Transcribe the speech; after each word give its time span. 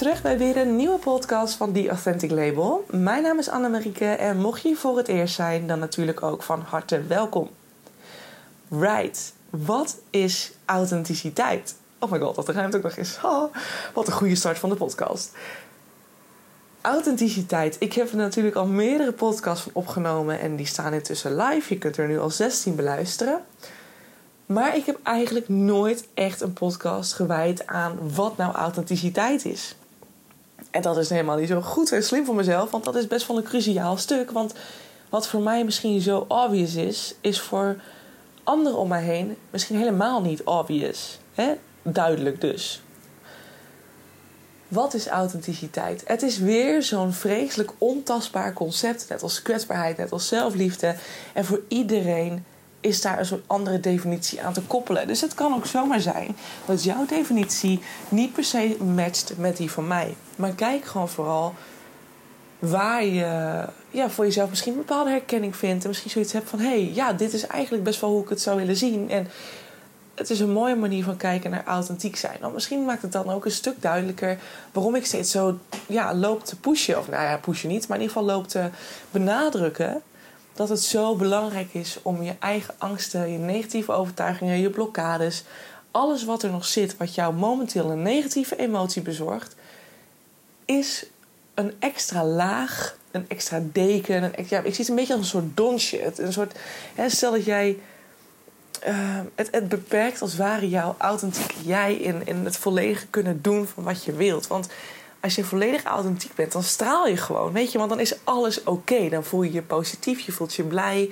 terug 0.00 0.22
bij 0.22 0.38
weer 0.38 0.56
een 0.56 0.76
nieuwe 0.76 0.98
podcast 0.98 1.54
van 1.54 1.72
The 1.72 1.88
Authentic 1.88 2.30
Label. 2.30 2.84
Mijn 2.90 3.22
naam 3.22 3.38
is 3.38 3.48
Annemarieke 3.48 4.04
en 4.04 4.38
mocht 4.38 4.62
je 4.62 4.76
voor 4.76 4.96
het 4.96 5.08
eerst 5.08 5.34
zijn, 5.34 5.66
dan 5.66 5.78
natuurlijk 5.78 6.22
ook 6.22 6.42
van 6.42 6.60
harte 6.60 7.02
welkom. 7.02 7.50
Right, 8.68 9.32
wat 9.50 9.98
is 10.10 10.52
authenticiteit? 10.64 11.74
Oh 11.98 12.10
my 12.10 12.18
god, 12.18 12.34
dat 12.34 12.48
ruimt 12.48 12.76
ook 12.76 12.82
nog 12.82 12.96
eens. 12.96 13.20
Wat 13.94 14.06
een 14.06 14.12
goede 14.12 14.34
start 14.34 14.58
van 14.58 14.68
de 14.68 14.74
podcast. 14.74 15.32
Authenticiteit. 16.80 17.76
Ik 17.78 17.92
heb 17.92 18.10
er 18.10 18.16
natuurlijk 18.16 18.56
al 18.56 18.66
meerdere 18.66 19.12
podcasts 19.12 19.62
van 19.62 19.72
opgenomen 19.74 20.40
en 20.40 20.56
die 20.56 20.66
staan 20.66 20.92
intussen 20.92 21.36
live. 21.36 21.74
Je 21.74 21.78
kunt 21.78 21.96
er 21.96 22.08
nu 22.08 22.18
al 22.18 22.30
16 22.30 22.74
beluisteren. 22.74 23.44
Maar 24.46 24.76
ik 24.76 24.86
heb 24.86 24.98
eigenlijk 25.02 25.48
nooit 25.48 26.08
echt 26.14 26.40
een 26.40 26.52
podcast 26.52 27.12
gewijd 27.12 27.66
aan 27.66 27.98
wat 28.14 28.36
nou 28.36 28.54
authenticiteit 28.54 29.44
is. 29.44 29.74
En 30.70 30.82
dat 30.82 30.96
is 30.96 31.10
helemaal 31.10 31.36
niet 31.36 31.48
zo 31.48 31.60
goed 31.60 31.92
en 31.92 32.02
slim 32.02 32.24
voor 32.24 32.34
mezelf, 32.34 32.70
want 32.70 32.84
dat 32.84 32.96
is 32.96 33.06
best 33.06 33.26
wel 33.26 33.36
een 33.36 33.42
cruciaal 33.42 33.96
stuk. 33.96 34.30
Want 34.30 34.54
wat 35.08 35.28
voor 35.28 35.40
mij 35.40 35.64
misschien 35.64 36.00
zo 36.00 36.24
obvious 36.28 36.74
is, 36.74 37.14
is 37.20 37.40
voor 37.40 37.76
anderen 38.44 38.78
om 38.78 38.88
mij 38.88 39.02
heen 39.02 39.36
misschien 39.50 39.76
helemaal 39.76 40.22
niet 40.22 40.42
obvious. 40.42 41.18
Hè? 41.34 41.52
Duidelijk 41.82 42.40
dus. 42.40 42.82
Wat 44.68 44.94
is 44.94 45.06
authenticiteit? 45.06 46.02
Het 46.06 46.22
is 46.22 46.38
weer 46.38 46.82
zo'n 46.82 47.12
vreselijk 47.12 47.72
ontastbaar 47.78 48.52
concept, 48.52 49.06
net 49.08 49.22
als 49.22 49.42
kwetsbaarheid, 49.42 49.96
net 49.96 50.12
als 50.12 50.28
zelfliefde. 50.28 50.94
En 51.34 51.44
voor 51.44 51.60
iedereen 51.68 52.44
is 52.80 53.00
daar 53.00 53.18
een 53.18 53.26
soort 53.26 53.44
andere 53.46 53.80
definitie 53.80 54.42
aan 54.42 54.52
te 54.52 54.62
koppelen. 54.62 55.06
Dus 55.06 55.20
het 55.20 55.34
kan 55.34 55.54
ook 55.54 55.66
zomaar 55.66 56.00
zijn 56.00 56.36
dat 56.64 56.84
jouw 56.84 57.06
definitie 57.06 57.80
niet 58.08 58.32
per 58.32 58.44
se 58.44 58.76
matcht 58.94 59.32
met 59.36 59.56
die 59.56 59.70
van 59.70 59.86
mij. 59.86 60.14
Maar 60.36 60.52
kijk 60.52 60.84
gewoon 60.84 61.08
vooral 61.08 61.54
waar 62.58 63.04
je 63.04 63.64
ja, 63.90 64.10
voor 64.10 64.24
jezelf 64.24 64.50
misschien 64.50 64.72
een 64.72 64.78
bepaalde 64.78 65.10
herkenning 65.10 65.56
vindt. 65.56 65.82
En 65.82 65.88
misschien 65.88 66.10
zoiets 66.10 66.32
hebt 66.32 66.48
van: 66.48 66.58
hé, 66.58 66.68
hey, 66.68 66.90
ja, 66.94 67.12
dit 67.12 67.32
is 67.32 67.46
eigenlijk 67.46 67.84
best 67.84 68.00
wel 68.00 68.10
hoe 68.10 68.22
ik 68.22 68.28
het 68.28 68.40
zou 68.40 68.56
willen 68.56 68.76
zien. 68.76 69.10
En 69.10 69.28
het 70.14 70.30
is 70.30 70.40
een 70.40 70.52
mooie 70.52 70.76
manier 70.76 71.04
van 71.04 71.16
kijken 71.16 71.50
naar 71.50 71.64
authentiek 71.64 72.16
zijn. 72.16 72.36
Want 72.40 72.54
misschien 72.54 72.84
maakt 72.84 73.02
het 73.02 73.12
dan 73.12 73.30
ook 73.30 73.44
een 73.44 73.50
stuk 73.50 73.82
duidelijker 73.82 74.38
waarom 74.72 74.94
ik 74.94 75.06
steeds 75.06 75.30
zo 75.30 75.58
ja, 75.86 76.14
loop 76.14 76.44
te 76.44 76.56
pushen. 76.56 76.98
Of 76.98 77.08
nou 77.08 77.22
ja, 77.22 77.36
pushen 77.36 77.68
niet, 77.68 77.88
maar 77.88 77.96
in 77.96 78.02
ieder 78.02 78.16
geval 78.16 78.34
loop 78.34 78.48
te 78.48 78.68
benadrukken 79.10 80.02
dat 80.60 80.68
het 80.68 80.82
zo 80.82 81.16
belangrijk 81.16 81.74
is 81.74 81.98
om 82.02 82.22
je 82.22 82.34
eigen 82.38 82.74
angsten, 82.78 83.32
je 83.32 83.38
negatieve 83.38 83.92
overtuigingen, 83.92 84.58
je 84.58 84.70
blokkades, 84.70 85.44
alles 85.90 86.24
wat 86.24 86.42
er 86.42 86.50
nog 86.50 86.64
zit, 86.64 86.96
wat 86.96 87.14
jou 87.14 87.34
momenteel 87.34 87.90
een 87.90 88.02
negatieve 88.02 88.56
emotie 88.56 89.02
bezorgt, 89.02 89.54
is 90.64 91.06
een 91.54 91.72
extra 91.78 92.24
laag, 92.24 92.96
een 93.10 93.24
extra 93.28 93.62
deken. 93.72 94.22
Een, 94.22 94.46
ja, 94.48 94.58
ik 94.58 94.74
zie 94.74 94.84
het 94.84 94.88
een 94.88 94.94
beetje 94.94 95.12
als 95.12 95.22
een 95.22 95.28
soort 95.28 95.56
donsje. 95.56 96.12
Een 96.16 96.32
soort, 96.32 96.58
hè, 96.94 97.08
stel 97.08 97.30
dat 97.30 97.44
jij. 97.44 97.78
Uh, 98.86 99.20
het, 99.34 99.68
beperkt 99.68 100.22
als 100.22 100.36
ware 100.36 100.68
jouw 100.68 100.94
authentieke 100.98 101.54
jij 101.64 101.94
in, 101.94 102.26
in 102.26 102.44
het 102.44 102.56
volledige 102.56 103.06
kunnen 103.06 103.42
doen 103.42 103.66
van 103.66 103.82
wat 103.82 104.04
je 104.04 104.12
wilt. 104.12 104.46
Want 104.46 104.68
als 105.20 105.34
je 105.34 105.44
volledig 105.44 105.84
authentiek 105.84 106.34
bent, 106.34 106.52
dan 106.52 106.62
straal 106.62 107.06
je 107.06 107.16
gewoon. 107.16 107.52
Weet 107.52 107.72
je, 107.72 107.78
want 107.78 107.90
dan 107.90 108.00
is 108.00 108.14
alles 108.24 108.62
oké. 108.62 109.08
Dan 109.08 109.24
voel 109.24 109.42
je 109.42 109.52
je 109.52 109.62
positief, 109.62 110.20
je 110.20 110.32
voelt 110.32 110.54
je 110.54 110.62
blij. 110.62 111.10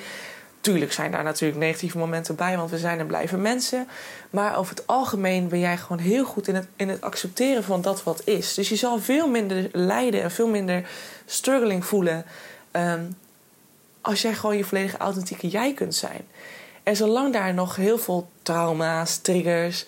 Tuurlijk 0.60 0.92
zijn 0.92 1.10
daar 1.10 1.22
natuurlijk 1.22 1.58
negatieve 1.58 1.98
momenten 1.98 2.34
bij, 2.34 2.56
want 2.56 2.70
we 2.70 2.78
zijn 2.78 2.98
en 2.98 3.06
blijven 3.06 3.42
mensen. 3.42 3.88
Maar 4.30 4.56
over 4.56 4.76
het 4.76 4.86
algemeen 4.86 5.48
ben 5.48 5.58
jij 5.58 5.76
gewoon 5.76 5.98
heel 5.98 6.24
goed 6.24 6.48
in 6.48 6.54
het, 6.54 6.66
in 6.76 6.88
het 6.88 7.00
accepteren 7.00 7.64
van 7.64 7.82
dat 7.82 8.02
wat 8.02 8.22
is. 8.24 8.54
Dus 8.54 8.68
je 8.68 8.76
zal 8.76 8.98
veel 8.98 9.28
minder 9.28 9.68
lijden 9.72 10.22
en 10.22 10.30
veel 10.30 10.48
minder 10.48 10.88
struggling 11.26 11.84
voelen. 11.84 12.24
Ehm, 12.70 13.02
als 14.00 14.22
jij 14.22 14.34
gewoon 14.34 14.56
je 14.56 14.64
volledige 14.64 14.97
authentieke 14.97 15.48
jij 15.48 15.74
kunt 15.74 15.94
zijn. 15.94 16.26
En 16.82 16.97
zolang 16.97 17.32
daar 17.32 17.54
nog 17.54 17.76
heel 17.76 17.98
veel 17.98 18.28
trauma's, 18.42 19.16
triggers, 19.16 19.86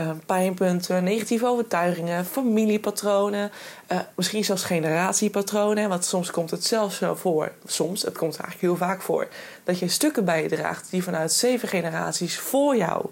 uh, 0.00 0.10
pijnpunten, 0.26 1.04
negatieve 1.04 1.46
overtuigingen, 1.46 2.24
familiepatronen, 2.24 3.50
uh, 3.92 3.98
misschien 4.14 4.44
zelfs 4.44 4.64
generatiepatronen. 4.64 5.88
Want 5.88 6.04
soms 6.04 6.30
komt 6.30 6.50
het 6.50 6.64
zelfs 6.64 6.96
zo 6.96 7.14
voor, 7.14 7.52
soms, 7.66 8.02
het 8.02 8.18
komt 8.18 8.36
eigenlijk 8.36 8.60
heel 8.60 8.88
vaak 8.88 9.02
voor, 9.02 9.28
dat 9.64 9.78
je 9.78 9.88
stukken 9.88 10.24
bij 10.24 10.42
je 10.42 10.48
draagt 10.48 10.90
die 10.90 11.02
vanuit 11.02 11.32
zeven 11.32 11.68
generaties 11.68 12.38
voor 12.38 12.76
jou 12.76 13.06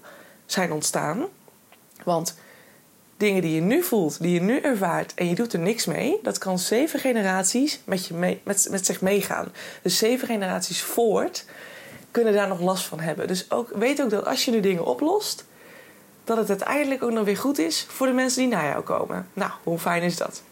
zijn 0.47 0.73
ontstaan. 0.73 1.25
Want 2.05 2.37
dingen 3.17 3.43
die 3.43 3.55
je 3.55 3.61
nu 3.61 3.83
voelt, 3.83 4.21
die 4.21 4.34
je 4.34 4.41
nu 4.41 4.59
ervaart 4.59 5.15
en 5.15 5.28
je 5.28 5.34
doet 5.34 5.53
er 5.53 5.59
niks 5.59 5.84
mee, 5.84 6.19
dat 6.23 6.39
kan 6.39 6.59
zeven 6.59 7.00
generaties 7.00 7.81
met, 7.84 8.06
je 8.06 8.15
mee, 8.15 8.41
met, 8.44 8.69
met 8.71 8.87
zich 8.87 9.00
meegaan. 9.00 9.53
Dus 9.83 9.99
zeven 9.99 10.27
generaties 10.27 10.83
voort 10.83 11.44
kunnen 12.11 12.33
daar 12.33 12.49
nog 12.49 12.61
last 12.61 12.84
van 12.84 13.00
hebben. 13.00 13.27
Dus 13.27 13.50
ook, 13.50 13.71
weet 13.75 14.03
ook 14.03 14.11
dat 14.11 14.27
als 14.27 14.44
je 14.44 14.50
nu 14.50 14.61
dingen 14.61 14.84
oplost 14.84 15.44
dat 16.25 16.37
het 16.37 16.49
uiteindelijk 16.49 17.03
ook 17.03 17.12
nog 17.12 17.25
weer 17.25 17.37
goed 17.37 17.59
is 17.59 17.87
voor 17.89 18.07
de 18.07 18.12
mensen 18.12 18.41
die 18.41 18.51
naar 18.51 18.69
jou 18.69 18.83
komen. 18.83 19.29
Nou, 19.33 19.51
hoe 19.62 19.79
fijn 19.79 20.03
is 20.03 20.17
dat? 20.17 20.43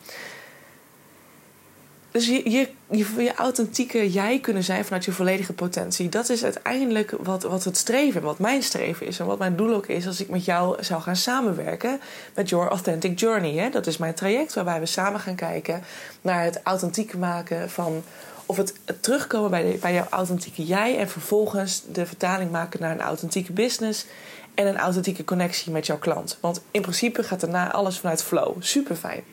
Dus 2.12 2.26
je, 2.26 2.50
je, 2.50 2.68
je, 3.16 3.34
authentieke 3.34 4.10
jij 4.10 4.40
kunnen 4.40 4.64
zijn 4.64 4.84
vanuit 4.84 5.04
je 5.04 5.12
volledige 5.12 5.52
potentie. 5.52 6.08
Dat 6.08 6.28
is 6.28 6.44
uiteindelijk 6.44 7.14
wat, 7.20 7.42
wat 7.42 7.64
het 7.64 7.76
streven, 7.76 8.22
wat 8.22 8.38
mijn 8.38 8.62
streven 8.62 9.06
is. 9.06 9.18
En 9.18 9.26
wat 9.26 9.38
mijn 9.38 9.56
doel 9.56 9.74
ook 9.74 9.86
is 9.86 10.06
als 10.06 10.20
ik 10.20 10.28
met 10.28 10.44
jou 10.44 10.82
zou 10.82 11.02
gaan 11.02 11.16
samenwerken 11.16 12.00
met 12.34 12.48
Your 12.48 12.68
Authentic 12.68 13.18
Journey. 13.18 13.54
Hè? 13.54 13.70
Dat 13.70 13.86
is 13.86 13.96
mijn 13.96 14.14
traject 14.14 14.54
waarbij 14.54 14.80
we 14.80 14.86
samen 14.86 15.20
gaan 15.20 15.34
kijken 15.34 15.82
naar 16.20 16.44
het 16.44 16.60
authentiek 16.62 17.16
maken 17.16 17.70
van. 17.70 18.02
Of 18.46 18.56
het, 18.56 18.74
terugkomen 19.00 19.50
bij, 19.50 19.78
bij 19.80 19.92
jouw 19.92 20.06
authentieke 20.10 20.64
jij 20.64 20.98
en 20.98 21.08
vervolgens 21.08 21.82
de 21.92 22.06
vertaling 22.06 22.50
maken 22.50 22.80
naar 22.80 22.90
een 22.90 23.00
authentieke 23.00 23.52
business 23.52 24.06
en 24.54 24.66
een 24.66 24.78
authentieke 24.78 25.24
connectie 25.24 25.72
met 25.72 25.86
jouw 25.86 25.98
klant. 25.98 26.38
Want 26.40 26.62
in 26.70 26.82
principe 26.82 27.22
gaat 27.22 27.40
daarna 27.40 27.72
alles 27.72 27.98
vanuit 27.98 28.22
flow. 28.22 28.56
Super 28.58 28.96
fijn. 28.96 29.24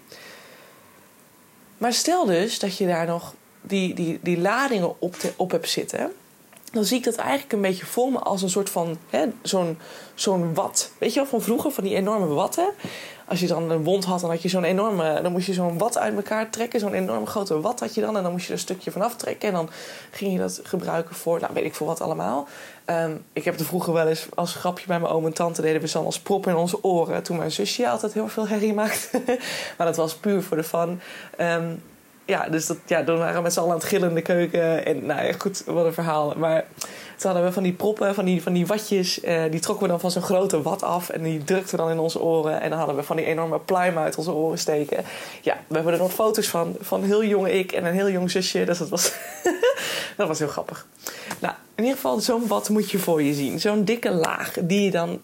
Maar 1.78 1.94
stel 1.94 2.26
dus 2.26 2.60
dat 2.60 2.78
je 2.78 2.88
daar 2.88 3.06
nog 3.06 3.34
die, 3.62 3.94
die, 3.94 4.20
die 4.22 4.38
ladingen 4.38 5.02
op, 5.02 5.16
te, 5.16 5.34
op 5.36 5.52
hebt 5.52 5.70
zitten. 5.70 6.12
Dan 6.72 6.86
zie 6.86 6.98
ik 6.98 7.04
dat 7.04 7.16
eigenlijk 7.16 7.54
een 7.54 7.62
beetje 7.62 7.86
voor 7.86 8.12
me 8.12 8.20
als 8.20 8.42
een 8.42 8.50
soort 8.50 8.70
van 8.70 8.98
zo'n 9.42 9.78
zo'n 10.14 10.54
wat. 10.54 10.92
Weet 10.98 11.14
je 11.14 11.20
wel, 11.20 11.30
van 11.30 11.42
vroeger, 11.42 11.72
van 11.72 11.84
die 11.84 11.96
enorme 11.96 12.28
watten 12.28 12.70
als 13.30 13.40
je 13.40 13.48
dan 13.48 13.70
een 13.70 13.84
wond 13.84 14.06
had, 14.06 14.20
dan 14.22 14.30
had 14.30 14.42
je 14.42 14.50
zo'n 14.50 14.64
enorme. 14.64 15.22
Dan 15.22 15.32
moest 15.32 15.46
je 15.46 15.54
zo'n 15.54 15.78
wat 15.78 15.98
uit 15.98 16.16
elkaar 16.16 16.50
trekken. 16.50 16.80
Zo'n 16.80 16.94
enorme 16.94 17.26
grote 17.26 17.62
wat 17.62 17.80
had 17.80 17.96
je 17.96 18.02
dan. 18.02 18.18
En 18.18 18.24
dan 18.24 18.32
moest 18.32 18.44
je 18.44 18.52
er 18.52 18.58
een 18.58 18.64
stukje 18.64 18.92
van 18.92 19.02
aftrekken. 19.02 19.48
En 19.48 19.54
dan 19.54 19.70
ging 20.12 20.32
je 20.34 20.40
dat 20.40 20.60
gebruiken 20.64 21.16
voor, 21.16 21.40
nou 21.40 21.54
weet 21.54 21.66
ik 21.66 21.74
voor 21.76 21.88
wat 21.88 22.02
allemaal. 22.02 22.48
Ehm, 22.86 23.12
ik 23.34 23.44
heb 23.44 23.60
er 23.60 23.66
vroeger 23.66 23.94
wel 23.94 24.08
eens 24.08 24.28
als 24.36 24.56
grapje 24.56 24.88
bij 24.88 25.00
mijn 25.00 25.14
oom 25.14 25.26
en 25.26 25.34
tante 25.34 25.62
deden 25.62 25.82
we 25.82 25.88
zo 25.88 26.04
als 26.04 26.20
prop 26.20 26.48
in 26.48 26.56
onze 26.56 26.84
oren. 26.84 27.24
Toen 27.24 27.38
mijn 27.38 27.52
zusje 27.52 27.90
altijd 27.90 28.14
heel 28.14 28.28
veel 28.28 28.48
herrie 28.48 28.74
maakte. 28.74 29.22
maar 29.78 29.88
dat 29.88 29.96
was 29.96 30.16
puur 30.16 30.44
voor 30.44 30.58
de 30.58 30.64
fun. 30.64 31.02
Ehm, 31.38 31.74
ja, 32.30 32.50
dus 32.50 32.66
dat, 32.66 32.78
ja, 32.86 33.02
dan 33.02 33.18
waren 33.18 33.36
we 33.36 33.42
met 33.42 33.54
z'n 33.54 33.60
allen 33.60 33.72
aan 33.72 33.78
het 33.78 33.88
gillen 33.88 34.10
in 34.10 34.16
de 34.16 34.22
keuken. 34.22 34.86
En 34.86 35.06
nou 35.06 35.26
ja, 35.26 35.34
goed, 35.38 35.64
wat 35.66 35.86
een 35.86 35.94
verhaal. 35.94 36.34
Maar 36.38 36.66
toen 37.18 37.32
hadden 37.32 37.44
we 37.44 37.52
van 37.52 37.64
die 37.64 37.74
proppen, 37.74 38.16
van 38.16 38.26
die, 38.26 38.42
van 38.42 38.54
die 38.54 38.68
watjes. 38.68 39.24
Uh, 39.24 39.44
die 39.52 39.60
trokken 39.60 39.86
we 39.86 39.92
dan 39.92 40.00
van 40.00 40.12
zo'n 40.12 40.22
grote 40.22 40.62
wat 40.62 40.84
af. 40.84 41.10
En 41.10 41.24
die 41.24 41.44
drukten 41.44 41.78
dan 41.78 41.90
in 41.90 42.00
onze 42.00 42.22
oren. 42.22 42.62
En 42.62 42.70
dan 42.70 42.78
hadden 42.78 42.96
we 42.96 43.04
van 43.04 43.16
die 43.16 43.26
enorme 43.26 43.60
pluim 43.60 43.98
uit 43.98 44.16
onze 44.16 44.32
oren 44.32 44.58
steken. 44.58 45.04
Ja, 45.42 45.58
we 45.68 45.76
hebben 45.76 45.94
er 45.94 46.00
nog 46.00 46.14
foto's 46.14 46.48
van. 46.48 46.76
Van 46.80 47.04
heel 47.04 47.24
jong 47.24 47.48
ik 47.48 47.72
en 47.72 47.86
een 47.86 47.94
heel 47.94 48.10
jong 48.10 48.32
zusje. 48.32 48.66
Dus 48.66 48.78
dat 48.78 48.90
was, 48.90 49.14
dat 50.18 50.28
was 50.28 50.40
heel 50.40 50.48
grappig. 50.48 50.86
Nou, 51.40 51.54
in 51.76 51.84
ieder 51.84 51.96
geval, 51.96 52.20
zo'n 52.20 52.48
wat 52.48 52.70
moet 52.70 52.92
je 52.92 53.00
voor 53.00 53.22
je 53.22 53.34
zien. 53.34 53.60
Zo'n 53.60 53.84
dikke 53.84 54.12
laag 54.12 54.54
die 54.62 54.82
je 54.82 54.92
dan 54.92 55.22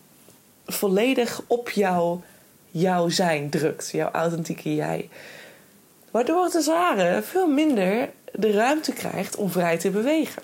volledig 0.66 1.42
op 1.48 1.70
jouw, 1.70 2.22
jouw 2.72 3.10
zijn 3.10 3.50
drukt. 3.50 3.90
Jouw 3.92 4.12
authentieke 4.12 4.76
jij. 4.76 5.10
Waardoor 6.16 6.44
het 6.44 6.56
als 6.56 6.68
ware 6.68 7.22
veel 7.22 7.48
minder 7.48 8.10
de 8.32 8.52
ruimte 8.52 8.94
krijgt 8.94 9.36
om 9.36 9.50
vrij 9.50 9.78
te 9.78 9.90
bewegen. 9.90 10.44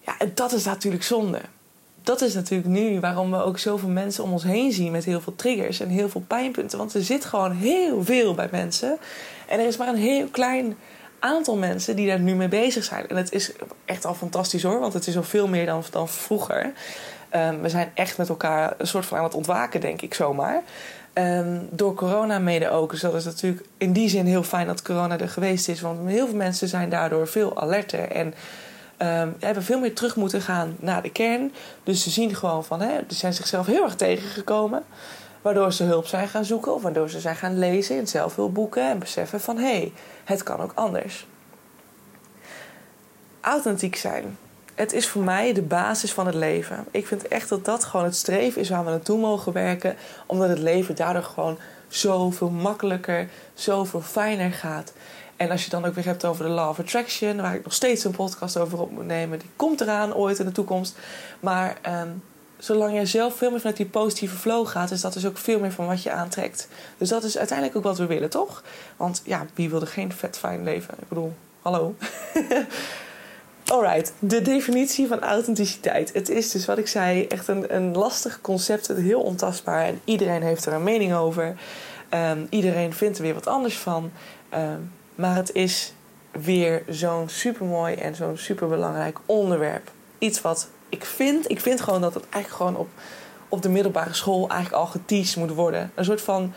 Ja, 0.00 0.18
en 0.18 0.32
dat 0.34 0.52
is 0.52 0.64
natuurlijk 0.64 1.02
zonde. 1.02 1.40
Dat 2.02 2.20
is 2.20 2.34
natuurlijk 2.34 2.68
nu 2.68 3.00
waarom 3.00 3.30
we 3.30 3.42
ook 3.42 3.58
zoveel 3.58 3.88
mensen 3.88 4.24
om 4.24 4.32
ons 4.32 4.42
heen 4.42 4.72
zien 4.72 4.92
met 4.92 5.04
heel 5.04 5.20
veel 5.20 5.36
triggers 5.36 5.80
en 5.80 5.88
heel 5.88 6.08
veel 6.08 6.24
pijnpunten. 6.26 6.78
Want 6.78 6.94
er 6.94 7.02
zit 7.02 7.24
gewoon 7.24 7.52
heel 7.52 8.04
veel 8.04 8.34
bij 8.34 8.48
mensen. 8.50 8.98
En 9.48 9.60
er 9.60 9.66
is 9.66 9.76
maar 9.76 9.88
een 9.88 9.96
heel 9.96 10.26
klein 10.26 10.76
aantal 11.18 11.56
mensen 11.56 11.96
die 11.96 12.06
daar 12.06 12.20
nu 12.20 12.34
mee 12.34 12.48
bezig 12.48 12.84
zijn. 12.84 13.08
En 13.08 13.16
het 13.16 13.32
is 13.32 13.52
echt 13.84 14.04
al 14.04 14.14
fantastisch 14.14 14.62
hoor, 14.62 14.80
want 14.80 14.92
het 14.92 15.06
is 15.06 15.16
al 15.16 15.22
veel 15.22 15.48
meer 15.48 15.66
dan, 15.66 15.82
dan 15.90 16.08
vroeger. 16.08 16.72
Um, 17.36 17.60
we 17.60 17.68
zijn 17.68 17.90
echt 17.94 18.18
met 18.18 18.28
elkaar 18.28 18.74
een 18.78 18.86
soort 18.86 19.06
van 19.06 19.18
aan 19.18 19.24
het 19.24 19.34
ontwaken, 19.34 19.80
denk 19.80 20.02
ik 20.02 20.14
zomaar. 20.14 20.62
Um, 21.18 21.68
door 21.70 21.94
corona 21.94 22.38
mede 22.38 22.70
ook. 22.70 22.90
Dus 22.90 23.00
dat 23.00 23.14
is 23.14 23.24
natuurlijk 23.24 23.66
in 23.78 23.92
die 23.92 24.08
zin 24.08 24.26
heel 24.26 24.42
fijn 24.42 24.66
dat 24.66 24.82
corona 24.82 25.18
er 25.18 25.28
geweest 25.28 25.68
is. 25.68 25.80
Want 25.80 26.08
heel 26.08 26.26
veel 26.26 26.36
mensen 26.36 26.68
zijn 26.68 26.88
daardoor 26.88 27.28
veel 27.28 27.60
alerter. 27.60 28.10
En 28.10 28.26
um, 28.26 29.36
hebben 29.40 29.62
veel 29.62 29.78
meer 29.78 29.94
terug 29.94 30.16
moeten 30.16 30.40
gaan 30.40 30.76
naar 30.78 31.02
de 31.02 31.10
kern. 31.10 31.52
Dus 31.82 32.02
ze 32.02 32.10
zien 32.10 32.34
gewoon 32.34 32.64
van, 32.64 32.80
hè, 32.80 32.98
ze 33.08 33.14
zijn 33.14 33.34
zichzelf 33.34 33.66
heel 33.66 33.84
erg 33.84 33.94
tegengekomen. 33.94 34.84
Waardoor 35.42 35.72
ze 35.72 35.84
hulp 35.84 36.06
zijn 36.06 36.28
gaan 36.28 36.44
zoeken 36.44 36.74
of 36.74 36.82
waardoor 36.82 37.10
ze 37.10 37.20
zijn 37.20 37.36
gaan 37.36 37.58
lezen 37.58 37.96
in 37.96 38.06
zelfhulpboeken 38.06 38.90
en 38.90 38.98
beseffen 38.98 39.40
van 39.40 39.56
hé, 39.56 39.62
hey, 39.62 39.92
het 40.24 40.42
kan 40.42 40.60
ook 40.60 40.72
anders. 40.74 41.26
Authentiek 43.40 43.96
zijn. 43.96 44.36
Het 44.74 44.92
is 44.92 45.08
voor 45.08 45.22
mij 45.22 45.52
de 45.52 45.62
basis 45.62 46.12
van 46.12 46.26
het 46.26 46.34
leven. 46.34 46.84
Ik 46.90 47.06
vind 47.06 47.28
echt 47.28 47.48
dat 47.48 47.64
dat 47.64 47.84
gewoon 47.84 48.06
het 48.06 48.16
streven 48.16 48.60
is 48.60 48.68
waar 48.68 48.84
we 48.84 48.90
naartoe 48.90 49.18
mogen 49.18 49.52
werken, 49.52 49.96
omdat 50.26 50.48
het 50.48 50.58
leven 50.58 50.96
daardoor 50.96 51.22
gewoon 51.22 51.58
zoveel 51.88 52.50
makkelijker, 52.50 53.28
zoveel 53.54 54.00
fijner 54.00 54.52
gaat. 54.52 54.92
En 55.36 55.50
als 55.50 55.64
je 55.64 55.70
dan 55.70 55.84
ook 55.84 55.94
weer 55.94 56.04
hebt 56.04 56.24
over 56.24 56.44
de 56.44 56.50
Law 56.50 56.68
of 56.68 56.78
Attraction, 56.78 57.40
waar 57.40 57.54
ik 57.54 57.64
nog 57.64 57.72
steeds 57.72 58.04
een 58.04 58.10
podcast 58.10 58.56
over 58.56 58.80
op 58.80 58.90
moet 58.90 59.06
nemen, 59.06 59.38
die 59.38 59.50
komt 59.56 59.80
eraan 59.80 60.14
ooit 60.14 60.38
in 60.38 60.46
de 60.46 60.52
toekomst. 60.52 60.96
Maar 61.40 61.76
ehm, 61.82 62.08
zolang 62.58 62.92
jij 62.92 63.06
zelf 63.06 63.36
veel 63.36 63.50
meer 63.50 63.58
vanuit 63.58 63.76
die 63.76 63.86
positieve 63.86 64.36
flow 64.36 64.66
gaat, 64.66 64.90
is 64.90 65.00
dat 65.00 65.12
dus 65.12 65.26
ook 65.26 65.38
veel 65.38 65.60
meer 65.60 65.72
van 65.72 65.86
wat 65.86 66.02
je 66.02 66.10
aantrekt. 66.10 66.68
Dus 66.98 67.08
dat 67.08 67.24
is 67.24 67.38
uiteindelijk 67.38 67.78
ook 67.78 67.84
wat 67.84 67.98
we 67.98 68.06
willen, 68.06 68.30
toch? 68.30 68.62
Want 68.96 69.22
ja, 69.24 69.46
wie 69.54 69.70
wil 69.70 69.80
er 69.80 69.86
geen 69.86 70.12
vet 70.12 70.38
fijn 70.38 70.64
leven? 70.64 70.94
Ik 71.00 71.08
bedoel, 71.08 71.34
hallo. 71.62 71.94
Alright, 73.66 74.12
de 74.18 74.42
definitie 74.42 75.06
van 75.06 75.20
authenticiteit. 75.20 76.12
Het 76.12 76.28
is 76.28 76.50
dus 76.50 76.66
wat 76.66 76.78
ik 76.78 76.88
zei, 76.88 77.26
echt 77.26 77.48
een, 77.48 77.74
een 77.74 77.96
lastig 77.96 78.40
concept, 78.40 78.86
heel 78.86 79.20
ontastbaar. 79.20 79.84
En 79.84 80.00
iedereen 80.04 80.42
heeft 80.42 80.66
er 80.66 80.72
een 80.72 80.82
mening 80.82 81.14
over. 81.14 81.56
Um, 82.10 82.46
iedereen 82.50 82.92
vindt 82.92 83.16
er 83.16 83.22
weer 83.22 83.34
wat 83.34 83.46
anders 83.46 83.76
van. 83.76 84.10
Um, 84.54 84.92
maar 85.14 85.36
het 85.36 85.52
is 85.52 85.92
weer 86.30 86.82
zo'n 86.88 87.28
supermooi 87.28 87.94
en 87.94 88.14
zo'n 88.14 88.36
superbelangrijk 88.36 89.18
onderwerp. 89.26 89.90
Iets 90.18 90.40
wat 90.40 90.68
ik 90.88 91.04
vind, 91.04 91.50
ik 91.50 91.60
vind 91.60 91.80
gewoon 91.80 92.00
dat 92.00 92.14
het 92.14 92.24
eigenlijk 92.30 92.54
gewoon 92.54 92.76
op, 92.76 92.88
op 93.48 93.62
de 93.62 93.68
middelbare 93.68 94.14
school 94.14 94.48
eigenlijk 94.48 94.82
al 94.82 94.86
geteased 94.86 95.36
moet 95.36 95.54
worden. 95.54 95.92
Een 95.94 96.04
soort 96.04 96.20
van 96.20 96.52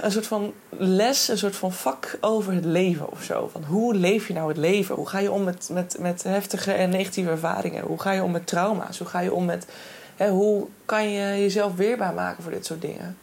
een 0.00 0.12
soort 0.12 0.26
van 0.26 0.52
les, 0.70 1.28
een 1.28 1.38
soort 1.38 1.56
van 1.56 1.72
vak 1.72 2.18
over 2.20 2.52
het 2.52 2.64
leven 2.64 3.10
of 3.10 3.22
zo. 3.22 3.48
Van 3.52 3.64
hoe 3.64 3.94
leef 3.94 4.28
je 4.28 4.34
nou 4.34 4.48
het 4.48 4.56
leven? 4.56 4.94
Hoe 4.94 5.08
ga 5.08 5.18
je 5.18 5.32
om 5.32 5.44
met, 5.44 5.68
met, 5.72 5.96
met 5.98 6.22
heftige 6.22 6.72
en 6.72 6.90
negatieve 6.90 7.30
ervaringen? 7.30 7.84
Hoe 7.84 8.00
ga 8.00 8.12
je 8.12 8.22
om 8.22 8.30
met 8.30 8.46
trauma's? 8.46 8.98
Hoe 8.98 9.06
ga 9.06 9.20
je 9.20 9.32
om 9.32 9.44
met. 9.44 9.66
Hè, 10.16 10.30
hoe 10.30 10.66
kan 10.84 11.08
je 11.10 11.40
jezelf 11.40 11.74
weerbaar 11.74 12.14
maken 12.14 12.42
voor 12.42 12.52
dit 12.52 12.66
soort 12.66 12.80
dingen? 12.80 13.18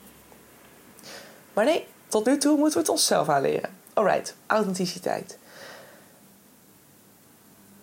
Maar 1.53 1.65
nee, 1.65 1.87
tot 2.07 2.25
nu 2.25 2.37
toe 2.37 2.57
moeten 2.57 2.73
we 2.73 2.79
het 2.79 2.89
onszelf 2.89 3.29
aanleren. 3.29 3.69
Alright, 3.93 4.35
authenticiteit. 4.47 5.37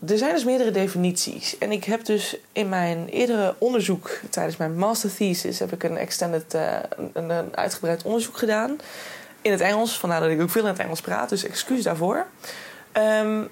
Er 0.06 0.19
zijn 0.19 0.35
dus 0.35 0.45
meerdere 0.45 0.71
definities. 0.71 1.59
En 1.59 1.73
ik 1.73 1.85
heb 1.85 2.05
dus 2.05 2.37
in 2.53 2.69
mijn 2.69 3.09
eerdere 3.09 3.55
onderzoek, 3.59 4.21
tijdens 4.31 4.56
mijn 4.56 4.77
master 4.77 5.15
thesis, 5.15 5.59
heb 5.59 5.73
ik 5.73 5.83
een 5.83 5.97
extended, 5.97 6.55
uh, 6.55 6.77
een, 7.12 7.31
een, 7.31 7.56
uitgebreid 7.56 8.03
onderzoek 8.03 8.37
gedaan. 8.37 8.79
In 9.43 9.50
het 9.50 9.61
Engels, 9.61 9.99
vandaar 9.99 10.21
dat 10.21 10.31
ik 10.31 10.41
ook 10.41 10.50
veel 10.50 10.62
in 10.62 10.69
het 10.69 10.79
Engels 10.79 11.00
praat, 11.00 11.29
dus 11.29 11.45
excuus 11.45 11.83
daarvoor. 11.83 12.27
Um, 12.93 13.49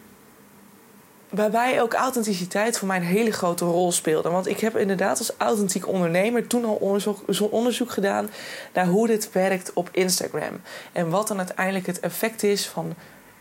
waarbij 1.28 1.82
ook 1.82 1.94
authenticiteit 1.94 2.78
voor 2.78 2.88
mij 2.88 2.96
een 2.96 3.02
hele 3.02 3.32
grote 3.32 3.64
rol 3.64 3.92
speelde. 3.92 4.30
Want 4.30 4.48
ik 4.48 4.60
heb 4.60 4.76
inderdaad 4.76 5.18
als 5.18 5.32
authentiek 5.36 5.88
ondernemer 5.88 6.46
toen 6.46 6.64
al 6.64 6.74
onderzoek, 6.74 7.18
onderzoek 7.50 7.90
gedaan 7.90 8.30
naar 8.72 8.86
hoe 8.86 9.06
dit 9.06 9.32
werkt 9.32 9.72
op 9.72 9.88
Instagram. 9.92 10.60
En 10.92 11.10
wat 11.10 11.28
dan 11.28 11.38
uiteindelijk 11.38 11.86
het 11.86 12.00
effect 12.00 12.42
is 12.42 12.68
van 12.68 12.94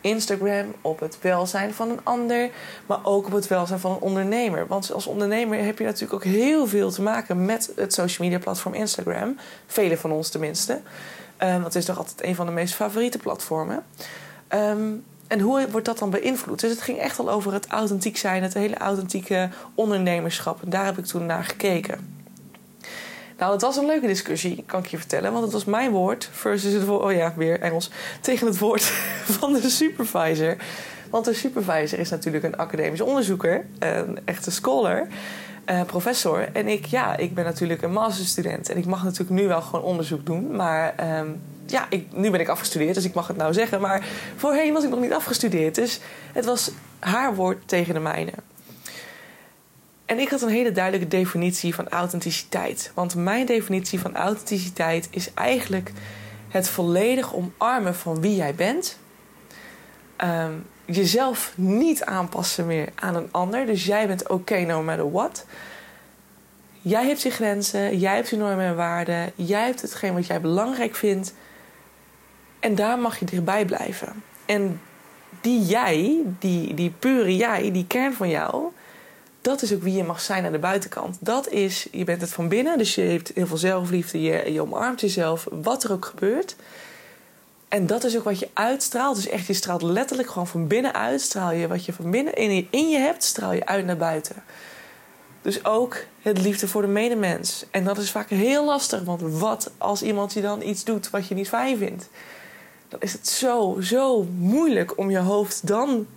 Instagram 0.06 0.74
op 0.82 1.00
het 1.00 1.18
welzijn 1.22 1.74
van 1.74 1.90
een 1.90 2.00
ander, 2.04 2.50
maar 2.86 3.00
ook 3.04 3.26
op 3.26 3.32
het 3.32 3.48
welzijn 3.48 3.80
van 3.80 3.92
een 3.92 4.00
ondernemer. 4.00 4.68
Want 4.68 4.94
als 4.94 5.08
ondernemer 5.08 5.64
heb 5.64 5.78
je 5.78 5.84
natuurlijk 5.84 6.14
ook 6.14 6.24
heel 6.24 6.68
veel 6.68 6.92
te 6.92 7.02
maken 7.02 7.46
met 7.46 7.72
het 7.76 7.94
social 7.94 8.28
media 8.28 8.44
platform 8.44 8.74
Instagram. 8.74 9.38
Velen 9.68 9.98
van 9.98 10.12
ons 10.12 10.30
tenminste. 10.30 10.82
Um, 11.44 11.64
dat 11.64 11.76
is 11.76 11.86
toch 11.86 11.98
altijd 11.98 12.24
een 12.24 12.36
van 12.36 12.46
de 12.46 12.52
meest 12.52 12.74
favoriete 12.74 13.18
platformen. 13.18 13.84
Um, 14.50 15.04
en 15.28 15.40
hoe 15.40 15.68
wordt 15.72 15.86
dat 15.86 16.00
dan 16.00 16.10
beïnvloed? 16.10 16.60
Dus 16.60 16.72
het 16.72 16.82
ging 16.82 16.98
echt 16.98 17.20
al 17.20 17.30
over 17.30 17.54
het 17.54 17.68
authentiek 17.68 18.18
zijn, 18.18 18.44
het 18.44 18.54
hele 18.54 18.78
authentieke 18.78 19.50
ondernemerschap. 19.76 20.64
En 20.64 20.70
daar 20.70 20.86
heb 20.86 20.98
ik 20.98 21.06
toen 21.06 21.26
naar 21.26 21.44
gekeken. 21.44 22.25
Nou, 23.38 23.52
het 23.52 23.62
was 23.62 23.78
een 23.78 23.86
leuke 23.86 24.08
discussie, 24.08 24.64
kan 24.66 24.80
ik 24.80 24.88
je 24.88 24.98
vertellen. 24.98 25.32
Want 25.32 25.44
het 25.44 25.54
was 25.54 25.66
mijn 25.66 25.92
woord 25.92 26.30
versus 26.32 26.74
het 26.74 26.86
woord... 26.86 27.04
Oh 27.04 27.12
ja, 27.12 27.34
weer 27.36 27.60
Engels. 27.60 27.92
Tegen 28.22 28.48
het 28.48 28.58
woord 28.58 28.84
van 29.40 29.54
de 29.54 29.70
supervisor. 29.70 30.56
Want 31.10 31.26
de 31.26 31.34
supervisor 31.34 32.00
is 32.00 32.10
natuurlijk 32.10 32.44
een 32.44 32.58
academisch 32.58 33.02
onderzoeker. 33.02 33.66
Een 33.80 34.20
echte 34.26 34.52
scholar. 34.52 35.08
Uh, 35.70 35.82
professor. 35.84 36.48
En 36.54 36.68
ik, 36.68 36.86
ja, 36.86 37.18
ik 37.18 37.34
ben 37.34 37.44
natuurlijk 37.44 37.82
een 37.82 37.92
masterstudent. 37.92 38.70
En 38.70 38.78
ik 38.78 38.86
mag 38.86 39.04
natuurlijk 39.04 39.40
nu 39.40 39.48
wel 39.48 39.62
gewoon 39.62 39.86
onderzoek 39.86 40.26
doen. 40.26 40.56
Maar... 40.56 40.96
Um, 41.20 41.42
ja, 41.68 41.86
ik, 41.90 42.08
nu 42.12 42.32
ben 42.32 42.40
ik 42.40 42.48
afgestudeerd, 42.48 42.96
dus 42.96 43.06
ik 43.06 43.14
mag 43.14 43.28
het 43.28 43.38
nou 43.38 43.54
zeggen. 43.54 43.82
Maar 43.82 44.06
voorheen 44.36 44.74
was 44.74 44.84
ik 44.84 44.90
nog 44.90 45.00
niet 45.00 45.14
afgestudeerd. 45.14 45.76
Dus 45.76 46.00
het 46.34 46.46
was 46.46 46.72
haar 47.00 47.36
woord 47.36 47.68
tegen 47.68 47.94
de 47.94 48.00
mijne. 48.00 48.32
En 50.06 50.20
ik 50.20 50.30
had 50.30 50.42
een 50.42 50.50
hele 50.50 50.72
duidelijke 50.72 51.08
definitie 51.08 51.76
van 51.76 51.90
authenticiteit. 51.90 52.92
Want 52.94 53.16
mijn 53.16 53.46
definitie 53.46 54.00
van 54.00 54.16
authenticiteit 54.16 55.08
is 55.12 55.34
eigenlijk 55.34 55.92
het 56.50 56.70
volledig 56.70 57.34
omarmen 57.36 57.96
van 57.96 58.22
wie 58.22 58.36
jij 58.36 58.56
bent. 58.56 59.00
Um, 60.24 60.66
jezelf 60.86 61.54
niet 61.56 62.04
aanpassen 62.04 62.66
meer 62.66 62.90
aan 62.96 63.16
een 63.16 63.28
ander. 63.32 63.66
Dus 63.66 63.86
jij 63.86 64.08
bent 64.08 64.24
oké 64.24 64.34
okay 64.34 64.64
no 64.64 64.84
matter 64.84 65.12
what. 65.12 65.46
Jij 66.82 67.06
hebt 67.06 67.22
je 67.22 67.30
grenzen, 67.30 67.98
jij 67.98 68.16
hebt 68.16 68.30
je 68.30 68.38
normen 68.38 68.66
en 68.66 68.76
waarden, 68.76 69.32
jij 69.36 69.66
hebt 69.66 69.82
hetgeen 69.82 70.14
wat 70.14 70.28
jij 70.28 70.42
belangrijk 70.42 70.96
vindt. 70.96 71.34
En 72.60 72.76
daar 72.76 73.00
mag 73.00 73.20
je 73.20 73.26
dichtbij 73.26 73.66
blijven. 73.66 74.24
En 74.46 74.82
die 75.42 75.62
jij, 75.62 76.22
die, 76.40 76.74
die 76.74 76.94
pure 77.00 77.36
jij, 77.36 77.72
die 77.72 77.88
kern 77.88 78.14
van 78.14 78.30
jou, 78.30 78.72
dat 79.46 79.62
is 79.62 79.74
ook 79.74 79.84
wie 79.84 79.96
je 79.96 80.04
mag 80.04 80.22
zijn 80.22 80.46
aan 80.46 80.52
de 80.52 80.60
buitenkant. 80.60 81.18
Dat 81.20 81.50
is, 81.50 81.88
je 81.92 82.04
bent 82.04 82.22
het 82.22 82.30
van 82.30 82.48
binnen, 82.48 82.78
dus 82.78 82.96
je 82.96 83.02
hebt 83.02 83.32
heel 83.34 83.48
veel 83.48 83.58
zelfliefde, 83.58 84.22
je, 84.22 84.54
je 84.54 84.62
omarmt 84.62 85.02
jezelf, 85.02 85.48
wat 85.52 85.84
er 85.84 85.92
ook 85.92 86.06
gebeurt. 86.06 86.56
En 87.68 87.88
dat 87.88 88.04
is 88.04 88.18
ook 88.18 88.24
wat 88.24 88.40
je 88.40 88.50
uitstraalt. 88.54 89.16
Dus 89.16 89.28
echt, 89.28 89.46
je 89.46 89.54
straalt 89.54 89.82
letterlijk 89.82 90.30
gewoon 90.30 90.48
van 90.48 90.68
binnen 90.68 90.94
uit. 90.94 91.22
Straal 91.22 91.52
je 91.52 91.68
wat 91.68 91.86
je 91.86 91.94
van 91.94 92.12
binnen 92.12 92.34
in 92.70 92.90
je, 92.90 92.98
hebt, 92.98 93.24
straal 93.24 93.54
je 93.54 93.66
uit 93.66 93.86
naar 93.86 93.98
buiten. 93.98 94.44
Dus 95.42 95.66
ook 95.66 95.98
het 96.22 96.42
liefde 96.42 96.68
voor 96.68 96.82
de 96.82 96.88
medemens. 96.88 97.66
En 97.72 97.84
dat 97.84 97.98
is 97.98 98.12
vaak 98.12 98.30
heel 98.30 98.66
lastig, 98.66 99.04
want 99.04 99.22
wat 99.22 99.72
als 99.78 100.02
iemand 100.02 100.34
je 100.34 100.42
dan 100.42 100.62
iets 100.62 100.84
doet 100.84 101.10
wat 101.10 101.28
je 101.28 101.36
niet 101.36 101.50
fijn 101.50 101.78
vindt? 101.78 102.10
dan 102.88 103.00
is 103.00 103.14
het 103.14 103.28
zo, 103.28 103.78
zo 103.82 104.24
moeilijk 104.38 104.98
om 104.98 105.10
je 105.10 105.18
hoofd 105.18 105.68
dan 105.68 106.08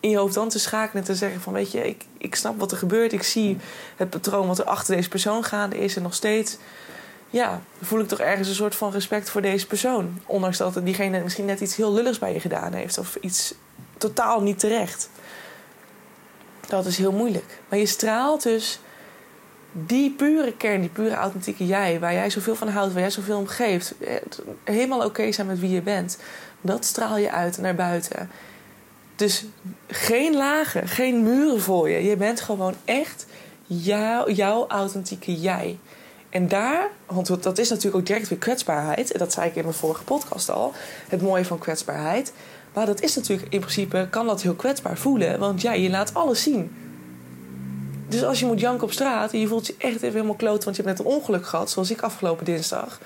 in 0.00 0.10
je 0.10 0.16
hoofd 0.16 0.34
dan 0.34 0.48
te 0.48 0.58
schakelen 0.58 1.02
en 1.02 1.08
te 1.08 1.14
zeggen 1.14 1.40
van 1.40 1.52
weet 1.52 1.72
je, 1.72 1.88
ik, 1.88 2.04
ik 2.18 2.34
snap 2.34 2.58
wat 2.58 2.72
er 2.72 2.78
gebeurt, 2.78 3.12
ik 3.12 3.22
zie 3.22 3.56
het 3.96 4.10
patroon 4.10 4.46
wat 4.46 4.58
er 4.58 4.64
achter 4.64 4.96
deze 4.96 5.08
persoon 5.08 5.44
gaande 5.44 5.78
is 5.78 5.96
en 5.96 6.02
nog 6.02 6.14
steeds 6.14 6.58
ja, 7.30 7.62
voel 7.82 8.00
ik 8.00 8.08
toch 8.08 8.20
ergens 8.20 8.48
een 8.48 8.54
soort 8.54 8.74
van 8.74 8.92
respect 8.92 9.30
voor 9.30 9.42
deze 9.42 9.66
persoon. 9.66 10.20
Ondanks 10.26 10.58
dat 10.58 10.80
diegene 10.84 11.22
misschien 11.22 11.44
net 11.44 11.60
iets 11.60 11.76
heel 11.76 11.92
lulligs 11.92 12.18
bij 12.18 12.32
je 12.32 12.40
gedaan 12.40 12.72
heeft 12.72 12.98
of 12.98 13.16
iets 13.20 13.54
totaal 13.98 14.42
niet 14.42 14.58
terecht. 14.58 15.10
Dat 16.68 16.86
is 16.86 16.98
heel 16.98 17.12
moeilijk. 17.12 17.60
Maar 17.68 17.78
je 17.78 17.86
straalt 17.86 18.42
dus 18.42 18.80
die 19.72 20.10
pure 20.10 20.52
kern, 20.56 20.80
die 20.80 20.90
pure 20.90 21.14
authentieke 21.14 21.66
jij, 21.66 22.00
waar 22.00 22.12
jij 22.12 22.30
zoveel 22.30 22.54
van 22.54 22.68
houdt, 22.68 22.92
waar 22.92 23.02
jij 23.02 23.10
zoveel 23.10 23.38
om 23.38 23.46
geeft, 23.46 23.94
helemaal 24.64 25.04
oké 25.04 25.32
zijn 25.32 25.46
met 25.46 25.60
wie 25.60 25.70
je 25.70 25.82
bent, 25.82 26.18
dat 26.60 26.84
straal 26.84 27.16
je 27.16 27.32
uit 27.32 27.58
naar 27.58 27.74
buiten. 27.74 28.30
Dus 29.16 29.44
geen 29.88 30.36
lagen, 30.36 30.88
geen 30.88 31.22
muren 31.22 31.60
voor 31.60 31.90
je. 31.90 32.04
Je 32.04 32.16
bent 32.16 32.40
gewoon 32.40 32.74
echt 32.84 33.26
jou, 33.66 34.32
jouw 34.32 34.66
authentieke 34.68 35.40
jij. 35.40 35.78
En 36.30 36.48
daar, 36.48 36.90
want 37.06 37.42
dat 37.42 37.58
is 37.58 37.68
natuurlijk 37.68 37.96
ook 37.96 38.06
direct 38.06 38.28
weer 38.28 38.38
kwetsbaarheid. 38.38 39.12
En 39.12 39.18
dat 39.18 39.32
zei 39.32 39.48
ik 39.48 39.56
in 39.56 39.62
mijn 39.62 39.74
vorige 39.74 40.04
podcast 40.04 40.50
al. 40.50 40.72
Het 41.08 41.22
mooie 41.22 41.44
van 41.44 41.58
kwetsbaarheid. 41.58 42.32
Maar 42.72 42.86
dat 42.86 43.00
is 43.00 43.14
natuurlijk 43.14 43.52
in 43.52 43.60
principe, 43.60 44.06
kan 44.10 44.26
dat 44.26 44.42
heel 44.42 44.54
kwetsbaar 44.54 44.98
voelen. 44.98 45.38
Want 45.38 45.60
ja, 45.60 45.72
je 45.72 45.90
laat 45.90 46.14
alles 46.14 46.42
zien. 46.42 46.74
Dus 48.08 48.24
als 48.24 48.40
je 48.40 48.46
moet 48.46 48.60
janken 48.60 48.84
op 48.84 48.92
straat 48.92 49.32
en 49.32 49.40
je 49.40 49.46
voelt 49.46 49.66
je 49.66 49.74
echt 49.78 49.94
even 49.94 50.12
helemaal 50.12 50.34
kloot, 50.34 50.64
want 50.64 50.76
je 50.76 50.82
hebt 50.82 50.96
net 50.96 51.06
een 51.06 51.12
ongeluk 51.12 51.46
gehad, 51.46 51.70
zoals 51.70 51.90
ik 51.90 52.00
afgelopen 52.00 52.44
dinsdag, 52.44 53.00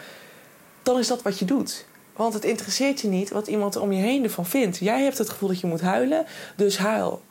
dan 0.83 0.99
is 0.99 1.07
dat 1.07 1.23
wat 1.23 1.39
je 1.39 1.45
doet. 1.45 1.85
Want 2.21 2.35
het 2.35 2.45
interesseert 2.45 3.01
je 3.01 3.09
niet 3.09 3.31
wat 3.31 3.47
iemand 3.47 3.77
om 3.77 3.93
je 3.93 4.03
heen 4.03 4.25
ervan 4.25 4.47
vindt. 4.47 4.79
Jij 4.79 5.03
hebt 5.03 5.19
het 5.19 5.29
gevoel 5.29 5.49
dat 5.49 5.61
je 5.61 5.67
moet 5.67 5.81
huilen, 5.81 6.27
dus 6.57 6.79
huil. 6.79 7.23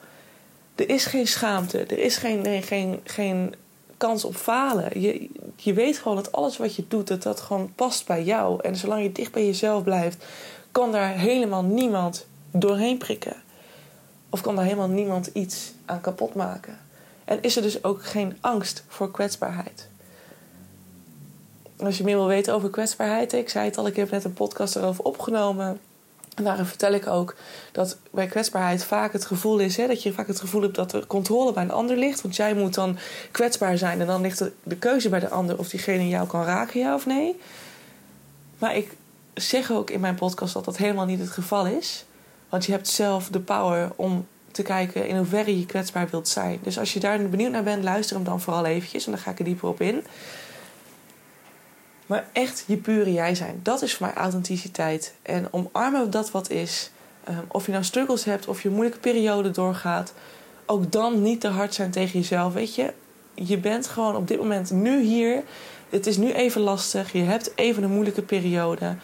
Er 0.75 0.89
is 0.89 1.05
geen 1.05 1.27
schaamte, 1.27 1.77
er 1.77 1.99
is 1.99 2.17
geen, 2.17 2.63
geen, 2.63 2.99
geen 3.03 3.55
kans 3.97 4.23
op 4.23 4.35
falen. 4.35 5.01
Je, 5.01 5.29
je 5.55 5.73
weet 5.73 5.97
gewoon 5.97 6.17
dat 6.17 6.31
alles 6.31 6.57
wat 6.57 6.75
je 6.75 6.85
doet, 6.87 7.07
dat 7.07 7.23
dat 7.23 7.39
gewoon 7.39 7.73
past 7.75 8.05
bij 8.05 8.23
jou. 8.23 8.61
En 8.61 8.75
zolang 8.75 9.03
je 9.03 9.11
dicht 9.11 9.31
bij 9.31 9.45
jezelf 9.45 9.83
blijft, 9.83 10.25
kan 10.71 10.91
daar 10.91 11.17
helemaal 11.17 11.63
niemand 11.63 12.25
doorheen 12.51 12.97
prikken. 12.97 13.35
Of 14.29 14.41
kan 14.41 14.55
daar 14.55 14.65
helemaal 14.65 14.89
niemand 14.89 15.29
iets 15.33 15.71
aan 15.85 16.01
kapot 16.01 16.35
maken. 16.35 16.77
En 17.25 17.41
is 17.41 17.55
er 17.55 17.61
dus 17.61 17.83
ook 17.83 18.05
geen 18.05 18.37
angst 18.39 18.83
voor 18.87 19.11
kwetsbaarheid. 19.11 19.89
Als 21.85 21.97
je 21.97 22.03
meer 22.03 22.15
wil 22.15 22.27
weten 22.27 22.53
over 22.53 22.69
kwetsbaarheid, 22.69 23.33
ik 23.33 23.49
zei 23.49 23.65
het 23.65 23.77
al, 23.77 23.87
ik 23.87 23.95
heb 23.95 24.11
net 24.11 24.23
een 24.23 24.33
podcast 24.33 24.75
erover 24.75 25.03
opgenomen. 25.03 25.79
En 26.35 26.43
daarin 26.43 26.65
vertel 26.65 26.93
ik 26.93 27.07
ook 27.07 27.35
dat 27.71 27.97
bij 28.11 28.27
kwetsbaarheid 28.27 28.83
vaak 28.83 29.13
het 29.13 29.25
gevoel 29.25 29.59
is 29.59 29.77
hè, 29.77 29.87
dat 29.87 30.03
je 30.03 30.13
vaak 30.13 30.27
het 30.27 30.39
gevoel 30.39 30.61
hebt 30.61 30.75
dat 30.75 30.91
de 30.91 31.07
controle 31.07 31.53
bij 31.53 31.63
een 31.63 31.71
ander 31.71 31.97
ligt. 31.97 32.21
Want 32.21 32.35
jij 32.35 32.53
moet 32.53 32.73
dan 32.73 32.97
kwetsbaar 33.31 33.77
zijn 33.77 34.01
en 34.01 34.07
dan 34.07 34.21
ligt 34.21 34.37
de, 34.37 34.51
de 34.63 34.77
keuze 34.77 35.09
bij 35.09 35.19
de 35.19 35.29
ander 35.29 35.57
of 35.57 35.69
diegene 35.69 36.07
jou 36.07 36.27
kan 36.27 36.43
raken, 36.43 36.79
ja 36.79 36.93
of 36.93 37.05
nee. 37.05 37.39
Maar 38.57 38.75
ik 38.75 38.95
zeg 39.33 39.71
ook 39.71 39.89
in 39.89 39.99
mijn 39.99 40.15
podcast 40.15 40.53
dat 40.53 40.65
dat 40.65 40.77
helemaal 40.77 41.05
niet 41.05 41.19
het 41.19 41.29
geval 41.29 41.65
is. 41.65 42.05
Want 42.49 42.65
je 42.65 42.71
hebt 42.71 42.87
zelf 42.87 43.27
de 43.27 43.39
power 43.39 43.91
om 43.95 44.27
te 44.51 44.61
kijken 44.61 45.07
in 45.07 45.17
hoeverre 45.17 45.59
je 45.59 45.65
kwetsbaar 45.65 46.07
wilt 46.09 46.27
zijn. 46.27 46.59
Dus 46.63 46.79
als 46.79 46.93
je 46.93 46.99
daar 46.99 47.29
benieuwd 47.29 47.51
naar 47.51 47.63
bent, 47.63 47.83
luister 47.83 48.15
hem 48.15 48.25
dan 48.25 48.41
vooral 48.41 48.65
eventjes. 48.65 49.05
En 49.05 49.11
dan 49.11 49.21
ga 49.21 49.31
ik 49.31 49.39
er 49.39 49.45
dieper 49.45 49.69
op 49.69 49.81
in. 49.81 50.03
Maar 52.09 52.27
echt 52.33 52.63
je 52.67 52.77
pure 52.77 53.13
jij 53.13 53.35
zijn. 53.35 53.59
Dat 53.63 53.81
is 53.81 53.95
voor 53.95 54.05
mij 54.05 54.15
authenticiteit. 54.15 55.13
En 55.21 55.47
omarmen 55.51 56.09
dat 56.09 56.31
wat 56.31 56.49
is. 56.49 56.91
Um, 57.29 57.45
of 57.47 57.65
je 57.65 57.71
nou 57.71 57.83
struggles 57.83 58.23
hebt, 58.23 58.47
of 58.47 58.61
je 58.61 58.69
moeilijke 58.69 58.99
periode 58.99 59.51
doorgaat. 59.51 60.13
Ook 60.65 60.91
dan 60.91 61.21
niet 61.21 61.41
te 61.41 61.47
hard 61.47 61.73
zijn 61.73 61.91
tegen 61.91 62.19
jezelf. 62.19 62.53
Weet 62.53 62.75
je, 62.75 62.93
je 63.33 63.57
bent 63.57 63.87
gewoon 63.87 64.15
op 64.15 64.27
dit 64.27 64.37
moment 64.37 64.71
nu 64.71 65.01
hier. 65.01 65.43
Het 65.89 66.07
is 66.07 66.17
nu 66.17 66.31
even 66.31 66.61
lastig. 66.61 67.11
Je 67.11 67.23
hebt 67.23 67.51
even 67.55 67.83
een 67.83 67.91
moeilijke 67.91 68.21
periode. 68.21 68.95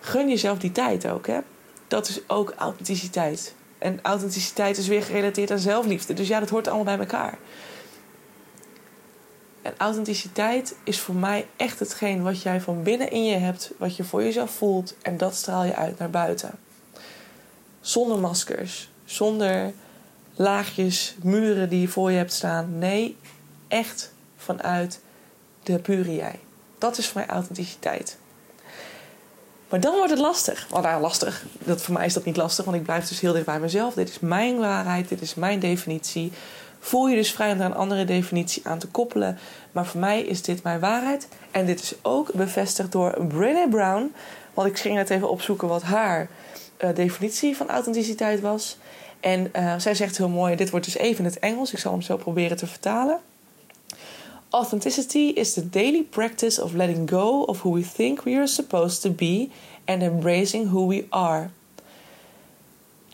Gun 0.00 0.28
jezelf 0.28 0.58
die 0.58 0.72
tijd 0.72 1.08
ook. 1.08 1.26
Hè? 1.26 1.38
Dat 1.88 2.08
is 2.08 2.20
ook 2.26 2.54
authenticiteit. 2.56 3.54
En 3.78 3.98
authenticiteit 4.02 4.76
is 4.76 4.88
weer 4.88 5.02
gerelateerd 5.02 5.50
aan 5.50 5.58
zelfliefde. 5.58 6.14
Dus 6.14 6.28
ja, 6.28 6.40
dat 6.40 6.50
hoort 6.50 6.66
allemaal 6.66 6.96
bij 6.96 7.06
elkaar. 7.06 7.38
En 9.64 9.74
authenticiteit 9.76 10.74
is 10.84 11.00
voor 11.00 11.14
mij 11.14 11.46
echt 11.56 11.78
hetgeen 11.78 12.22
wat 12.22 12.42
jij 12.42 12.60
van 12.60 12.82
binnen 12.82 13.10
in 13.10 13.24
je 13.24 13.36
hebt, 13.36 13.72
wat 13.78 13.96
je 13.96 14.04
voor 14.04 14.22
jezelf 14.22 14.50
voelt 14.50 14.94
en 15.02 15.16
dat 15.16 15.34
straal 15.34 15.64
je 15.64 15.76
uit 15.76 15.98
naar 15.98 16.10
buiten. 16.10 16.50
Zonder 17.80 18.18
maskers, 18.18 18.90
zonder 19.04 19.72
laagjes, 20.34 21.16
muren 21.22 21.68
die 21.68 21.80
je 21.80 21.88
voor 21.88 22.10
je 22.10 22.16
hebt 22.16 22.32
staan. 22.32 22.78
Nee, 22.78 23.16
echt 23.68 24.12
vanuit 24.36 25.00
de 25.62 25.78
pure 25.78 26.14
jij. 26.14 26.38
Dat 26.78 26.98
is 26.98 27.06
voor 27.08 27.20
mij 27.20 27.30
authenticiteit. 27.30 28.16
Maar 29.68 29.80
dan 29.80 29.94
wordt 29.94 30.10
het 30.10 30.20
lastig. 30.20 30.66
Want 30.70 30.84
nou, 30.84 31.00
lastig. 31.00 31.44
Dat, 31.58 31.82
voor 31.82 31.94
mij 31.94 32.06
is 32.06 32.14
dat 32.14 32.24
niet 32.24 32.36
lastig, 32.36 32.64
want 32.64 32.76
ik 32.76 32.82
blijf 32.82 33.08
dus 33.08 33.20
heel 33.20 33.32
dicht 33.32 33.46
bij 33.46 33.60
mezelf. 33.60 33.94
Dit 33.94 34.08
is 34.08 34.18
mijn 34.18 34.58
waarheid, 34.58 35.08
dit 35.08 35.20
is 35.20 35.34
mijn 35.34 35.60
definitie 35.60 36.32
voel 36.84 37.08
je 37.08 37.16
dus 37.16 37.32
vrij 37.32 37.52
om 37.52 37.58
daar 37.58 37.70
een 37.70 37.76
andere 37.76 38.04
definitie 38.04 38.66
aan 38.66 38.78
te 38.78 38.86
koppelen. 38.86 39.38
Maar 39.72 39.86
voor 39.86 40.00
mij 40.00 40.22
is 40.22 40.42
dit 40.42 40.62
mijn 40.62 40.80
waarheid. 40.80 41.28
En 41.50 41.66
dit 41.66 41.82
is 41.82 41.94
ook 42.02 42.32
bevestigd 42.32 42.92
door 42.92 43.26
Brené 43.28 43.68
Brown. 43.68 44.12
Want 44.54 44.68
ik 44.68 44.78
ging 44.78 44.94
net 44.94 45.10
even 45.10 45.30
opzoeken 45.30 45.68
wat 45.68 45.82
haar 45.82 46.28
uh, 46.78 46.94
definitie 46.94 47.56
van 47.56 47.68
authenticiteit 47.68 48.40
was. 48.40 48.76
En 49.20 49.50
uh, 49.56 49.74
zij 49.78 49.94
zegt 49.94 50.16
heel 50.16 50.28
mooi, 50.28 50.56
dit 50.56 50.70
wordt 50.70 50.84
dus 50.84 50.96
even 50.96 51.18
in 51.18 51.30
het 51.30 51.38
Engels. 51.38 51.72
Ik 51.72 51.78
zal 51.78 51.92
hem 51.92 52.02
zo 52.02 52.16
proberen 52.16 52.56
te 52.56 52.66
vertalen. 52.66 53.18
Authenticity 54.50 55.32
is 55.34 55.52
the 55.52 55.70
daily 55.70 56.02
practice 56.10 56.62
of 56.62 56.72
letting 56.72 57.10
go 57.10 57.40
of 57.40 57.60
who 57.60 57.72
we 57.72 57.90
think 57.94 58.22
we 58.22 58.36
are 58.36 58.46
supposed 58.46 59.00
to 59.00 59.10
be 59.10 59.48
and 59.84 60.02
embracing 60.02 60.70
who 60.70 60.86
we 60.86 61.06
are. 61.08 61.50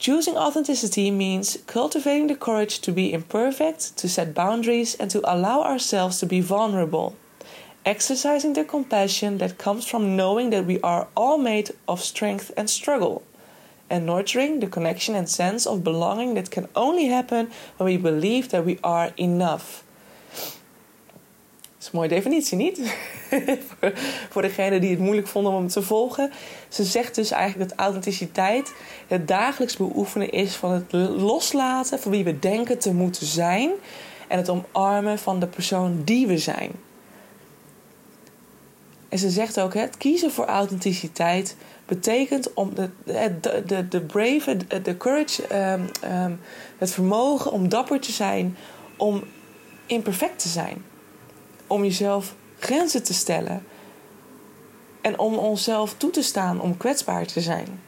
Choosing 0.01 0.35
authenticity 0.35 1.11
means 1.11 1.59
cultivating 1.67 2.29
the 2.29 2.35
courage 2.35 2.79
to 2.81 2.91
be 2.91 3.13
imperfect, 3.13 3.99
to 3.99 4.09
set 4.09 4.33
boundaries, 4.33 4.95
and 4.95 5.11
to 5.11 5.21
allow 5.31 5.61
ourselves 5.61 6.19
to 6.21 6.27
be 6.27 6.41
vulnerable. 6.41 7.17
Exercising 7.85 8.55
the 8.55 8.65
compassion 8.65 9.37
that 9.37 9.59
comes 9.59 9.87
from 9.87 10.17
knowing 10.17 10.49
that 10.51 10.65
we 10.65 10.81
are 10.81 11.09
all 11.15 11.37
made 11.37 11.73
of 11.87 12.01
strength 12.01 12.51
and 12.57 12.71
struggle. 12.71 13.23
And 13.91 14.07
nurturing 14.07 14.61
the 14.61 14.69
connection 14.69 15.15
and 15.15 15.29
sense 15.29 15.67
of 15.67 15.85
belonging 15.85 16.33
that 16.33 16.51
can 16.51 16.69
only 16.75 17.09
happen 17.09 17.51
when 17.77 17.85
we 17.85 17.99
believe 17.99 18.49
that 18.49 18.65
we 18.65 18.79
are 18.83 19.13
enough. 19.19 19.85
Dat 21.81 21.89
is 21.89 21.95
een 21.95 22.01
mooie 22.05 22.21
definitie, 22.21 22.57
niet? 22.57 22.81
voor 24.33 24.43
degenen 24.43 24.81
die 24.81 24.91
het 24.91 24.99
moeilijk 24.99 25.27
vonden 25.27 25.53
om 25.53 25.63
het 25.63 25.73
te 25.73 25.83
volgen. 25.83 26.31
Ze 26.69 26.85
zegt 26.85 27.15
dus 27.15 27.31
eigenlijk 27.31 27.71
dat 27.71 27.79
authenticiteit 27.79 28.73
het 29.07 29.29
dagelijks 29.29 29.77
beoefenen 29.77 30.31
is 30.31 30.55
van 30.55 30.71
het 30.71 30.93
loslaten 30.93 31.99
van 31.99 32.11
wie 32.11 32.25
we 32.25 32.39
denken 32.39 32.79
te 32.79 32.93
moeten 32.93 33.27
zijn. 33.27 33.71
En 34.29 34.39
het 34.39 34.49
omarmen 34.49 35.19
van 35.19 35.41
de 35.41 35.47
persoon 35.47 36.03
die 36.05 36.27
we 36.27 36.39
zijn. 36.39 36.71
En 39.09 39.19
ze 39.19 39.31
zegt 39.31 39.61
ook: 39.61 39.75
het 39.75 39.97
kiezen 39.97 40.31
voor 40.31 40.47
authenticiteit 40.47 41.57
betekent 41.87 42.55
om 42.55 42.75
de, 42.75 42.91
de, 43.05 43.63
de, 43.67 43.89
de 43.89 44.01
brave, 44.01 44.57
de 44.83 44.97
courage, 44.97 45.73
um, 45.73 45.89
um, 46.13 46.41
het 46.79 46.91
vermogen 46.93 47.53
om 47.53 47.69
dapper 47.69 48.01
te 48.01 48.13
zijn, 48.13 48.57
om 48.97 49.23
imperfect 49.87 50.39
te 50.39 50.49
zijn 50.49 50.89
om 51.71 51.85
jezelf 51.85 52.35
grenzen 52.59 53.03
te 53.03 53.15
stellen. 53.15 53.65
En 55.01 55.19
om 55.19 55.35
onszelf 55.35 55.95
toe 55.97 56.11
te 56.11 56.23
staan 56.23 56.61
om 56.61 56.77
kwetsbaar 56.77 57.27
te 57.27 57.41
zijn. 57.41 57.81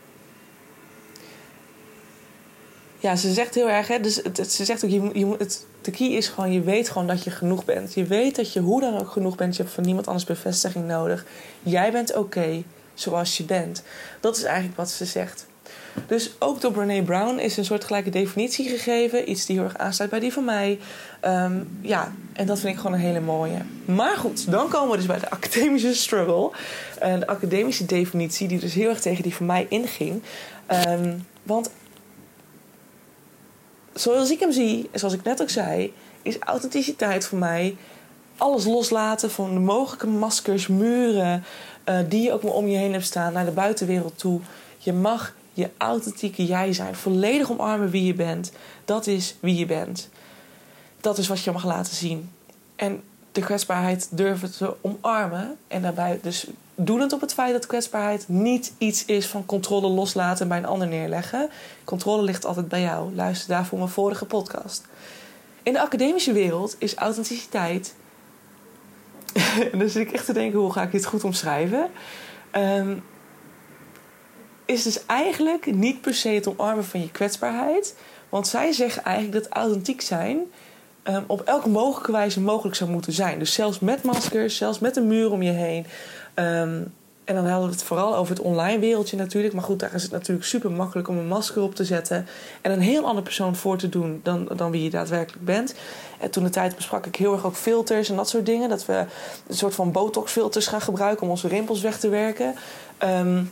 Ja, 2.99 3.17
ze 3.17 3.33
zegt 3.33 3.55
heel 3.55 3.69
erg, 3.69 3.89
hè, 3.89 4.01
dus 4.01 4.17
het, 4.17 4.53
ze 4.53 4.65
zegt 4.65 4.85
ook, 4.85 4.91
je, 4.91 5.11
je, 5.13 5.35
het, 5.39 5.67
de 5.81 5.91
key 5.91 6.07
is 6.07 6.29
gewoon, 6.29 6.53
je 6.53 6.61
weet 6.61 6.89
gewoon 6.89 7.07
dat 7.07 7.25
je 7.25 7.31
genoeg 7.31 7.65
bent. 7.65 7.95
Je 7.95 8.05
weet 8.05 8.37
dat 8.37 8.53
je 8.53 8.61
hoe 8.61 8.81
dan 8.81 8.99
ook 8.99 9.11
genoeg 9.11 9.37
bent. 9.37 9.57
Je 9.57 9.63
hebt 9.63 9.75
van 9.75 9.85
niemand 9.85 10.07
anders 10.07 10.25
bevestiging 10.25 10.87
nodig. 10.87 11.27
Jij 11.63 11.93
bent 11.93 12.15
oké 12.15 12.63
zoals 12.95 13.37
je 13.37 13.45
bent. 13.45 13.83
Dat 14.21 14.37
is 14.37 14.43
eigenlijk 14.43 14.77
wat 14.77 14.91
ze 14.91 15.05
zegt. 15.05 15.47
Dus 16.07 16.31
ook 16.39 16.61
door 16.61 16.73
Brene 16.73 17.03
Brown 17.03 17.39
is 17.39 17.57
een 17.57 17.65
soort 17.65 17.85
gelijke 17.85 18.11
definitie 18.11 18.69
gegeven. 18.69 19.31
Iets 19.31 19.47
die 19.47 19.57
heel 19.57 19.65
erg 19.65 19.79
aansluit 19.79 20.11
bij 20.11 20.21
die 20.21 20.33
van 20.33 20.45
mij. 20.45 20.79
Ehm, 21.21 21.53
ja, 21.81 22.13
en 22.33 22.47
dat 22.47 22.61
vind 22.61 22.73
ik 22.73 22.81
gewoon 22.81 22.97
een 22.97 23.05
hele 23.05 23.21
mooie. 23.21 23.59
Maar 23.85 24.17
goed, 24.17 24.51
dan 24.51 24.69
komen 24.69 24.91
we 24.91 24.97
dus 24.97 25.07
bij 25.07 25.19
de 25.19 25.31
academische 25.31 25.95
struggle. 25.95 26.51
Uh, 27.03 27.19
de 27.19 27.27
academische 27.27 27.87
definitie, 27.87 28.49
die 28.49 28.59
dus 28.59 28.75
heel 28.75 28.89
erg 28.89 29.01
tegen 29.01 29.23
die 29.23 29.35
van 29.35 29.47
mij 29.47 29.67
inging. 29.69 30.23
Ehm, 30.67 31.17
want 31.43 31.71
zoals 33.95 34.31
ik 34.31 34.41
hem 34.41 34.53
zie, 34.53 34.89
en 34.93 34.99
zoals 34.99 35.15
ik 35.15 35.23
net 35.23 35.43
ook 35.43 35.51
zei, 35.51 35.93
is 36.23 36.39
authenticiteit 36.39 37.27
voor 37.27 37.39
mij 37.39 37.77
alles 38.37 38.65
loslaten 38.65 39.31
van 39.31 39.55
de 39.55 39.61
mogelijke 39.61 40.07
maskers, 40.07 40.67
muren, 40.67 41.45
uh, 41.89 41.99
die 42.09 42.23
je 42.23 42.33
ook 42.33 42.43
maar 42.43 42.53
om 42.53 42.67
je 42.67 42.77
heen 42.77 42.93
hebt 42.93 43.05
staan 43.05 43.33
naar 43.33 43.45
de 43.45 43.51
buitenwereld 43.51 44.19
toe. 44.19 44.41
Je 44.79 44.93
mag 44.93 45.35
je 45.53 45.71
authentieke 45.77 46.45
jij 46.45 46.73
zijn. 46.73 46.95
Volledig 46.95 47.51
omarmen 47.51 47.91
wie 47.91 48.05
je 48.05 48.15
bent. 48.15 48.53
Dat 48.85 49.07
is 49.07 49.37
wie 49.41 49.57
je 49.57 49.67
bent. 49.67 50.09
Dat 51.01 51.19
is 51.19 51.29
wat 51.29 51.43
je 51.43 51.53
mag 51.53 51.65
laten 51.65 51.95
zien. 51.95 52.31
En 52.77 53.03
de 53.33 53.41
kwetsbaarheid 53.41 54.09
durven 54.11 54.53
te 54.53 54.75
omarmen. 54.81 55.57
En 55.69 55.83
daarbij 55.83 56.19
dus 56.23 56.47
doelend 56.75 57.13
op 57.13 57.21
het 57.21 57.35
feit 57.35 57.53
dat 57.53 57.67
kwetsbaarheid 57.67 58.29
niet 58.29 58.73
iets 58.79 59.05
is 59.05 59.27
van 59.27 59.47
controle 59.47 59.89
loslaten 59.89 60.43
en 60.43 60.49
bij 60.49 60.59
een 60.59 60.67
ander 60.67 60.89
neerleggen. 60.89 61.51
Controle 61.85 62.23
ligt 62.23 62.45
altijd 62.45 62.69
bij 62.69 62.81
jou. 62.81 63.15
Luister 63.15 63.49
daarvoor 63.49 63.79
mijn 63.79 63.91
vorige 63.91 64.25
podcast. 64.25 64.85
In 65.63 65.73
de 65.73 65.81
academische 65.81 66.33
wereld 66.33 66.77
is 66.79 66.95
authenticiteit. 66.95 67.95
en 69.73 69.79
dan 69.79 69.89
zit 69.89 70.07
ik 70.07 70.13
echt 70.13 70.27
te 70.27 70.33
denken: 70.33 70.59
hoe 70.59 70.73
ga 70.73 70.83
ik 70.83 70.93
dit 70.93 71.05
goed 71.05 71.25
omschrijven? 71.25 71.91
Um, 72.53 73.03
is 74.65 74.83
dus 74.83 75.07
eigenlijk 75.07 75.75
niet 75.75 76.01
per 76.01 76.15
se 76.15 76.29
het 76.29 76.49
omarmen 76.49 76.85
van 76.85 77.01
je 77.01 77.11
kwetsbaarheid. 77.11 77.95
Want 78.29 78.47
zij 78.47 78.73
zeggen 78.73 79.05
eigenlijk 79.05 79.45
dat 79.45 79.53
authentiek 79.53 80.01
zijn 80.01 80.39
um, 81.05 81.25
op 81.27 81.41
elke 81.41 81.69
mogelijke 81.69 82.13
wijze 82.13 82.41
mogelijk 82.41 82.77
zou 82.77 82.91
moeten 82.91 83.13
zijn. 83.13 83.39
Dus 83.39 83.53
zelfs 83.53 83.79
met 83.79 84.03
maskers, 84.03 84.57
zelfs 84.57 84.79
met 84.79 84.97
een 84.97 85.07
muur 85.07 85.31
om 85.31 85.43
je 85.43 85.51
heen. 85.51 85.87
Um, 86.35 86.93
en 87.25 87.35
dan 87.35 87.47
hadden 87.47 87.69
we 87.69 87.75
het 87.75 87.85
vooral 87.85 88.17
over 88.17 88.35
het 88.35 88.45
online 88.45 88.79
wereldje 88.79 89.17
natuurlijk. 89.17 89.55
Maar 89.55 89.63
goed, 89.63 89.79
daar 89.79 89.95
is 89.95 90.03
het 90.03 90.13
natuurlijk 90.13 90.47
super 90.47 90.71
makkelijk 90.71 91.09
om 91.09 91.19
een 91.19 91.27
masker 91.27 91.63
op 91.63 91.75
te 91.75 91.85
zetten. 91.85 92.27
En 92.61 92.73
een 92.73 92.81
heel 92.81 93.05
andere 93.05 93.23
persoon 93.23 93.57
voor 93.57 93.77
te 93.77 93.89
doen 93.89 94.21
dan, 94.23 94.49
dan 94.57 94.71
wie 94.71 94.83
je 94.83 94.91
daadwerkelijk 94.91 95.45
bent. 95.45 95.75
En 96.21 96.31
toen 96.31 96.45
de 96.45 96.51
tijd 96.51 96.77
besprak 96.77 97.07
ik 97.07 97.17
heel 97.17 97.33
erg 97.33 97.45
ook 97.45 97.55
filters 97.55 98.11
en 98.11 98.17
dat 98.17 98.29
soort 98.29 98.47
dingen. 98.47 98.69
Dat 98.69 98.87
we 98.87 99.05
een 99.47 99.57
soort 99.57 99.75
van 99.75 99.93
botox-filters 99.93 100.67
gaan 100.67 100.81
gebruiken 100.81 101.23
om 101.23 101.31
onze 101.31 101.49
rimpels 101.49 101.81
weg 101.81 101.99
te 101.99 102.09
werken. 102.09 102.55
Um, 103.05 103.51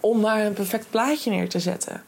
om 0.00 0.20
maar 0.20 0.46
een 0.46 0.52
perfect 0.52 0.90
plaatje 0.90 1.30
neer 1.30 1.48
te 1.48 1.60
zetten. 1.60 2.02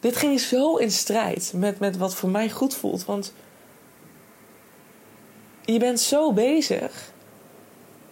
Dit 0.00 0.16
ging 0.16 0.40
zo 0.40 0.76
in 0.76 0.90
strijd 0.90 1.52
met, 1.56 1.78
met 1.78 1.96
wat 1.96 2.14
voor 2.14 2.28
mij 2.28 2.50
goed 2.50 2.74
voelt. 2.74 3.04
Want 3.04 3.32
je 5.64 5.78
bent 5.78 6.00
zo 6.00 6.32
bezig 6.32 7.12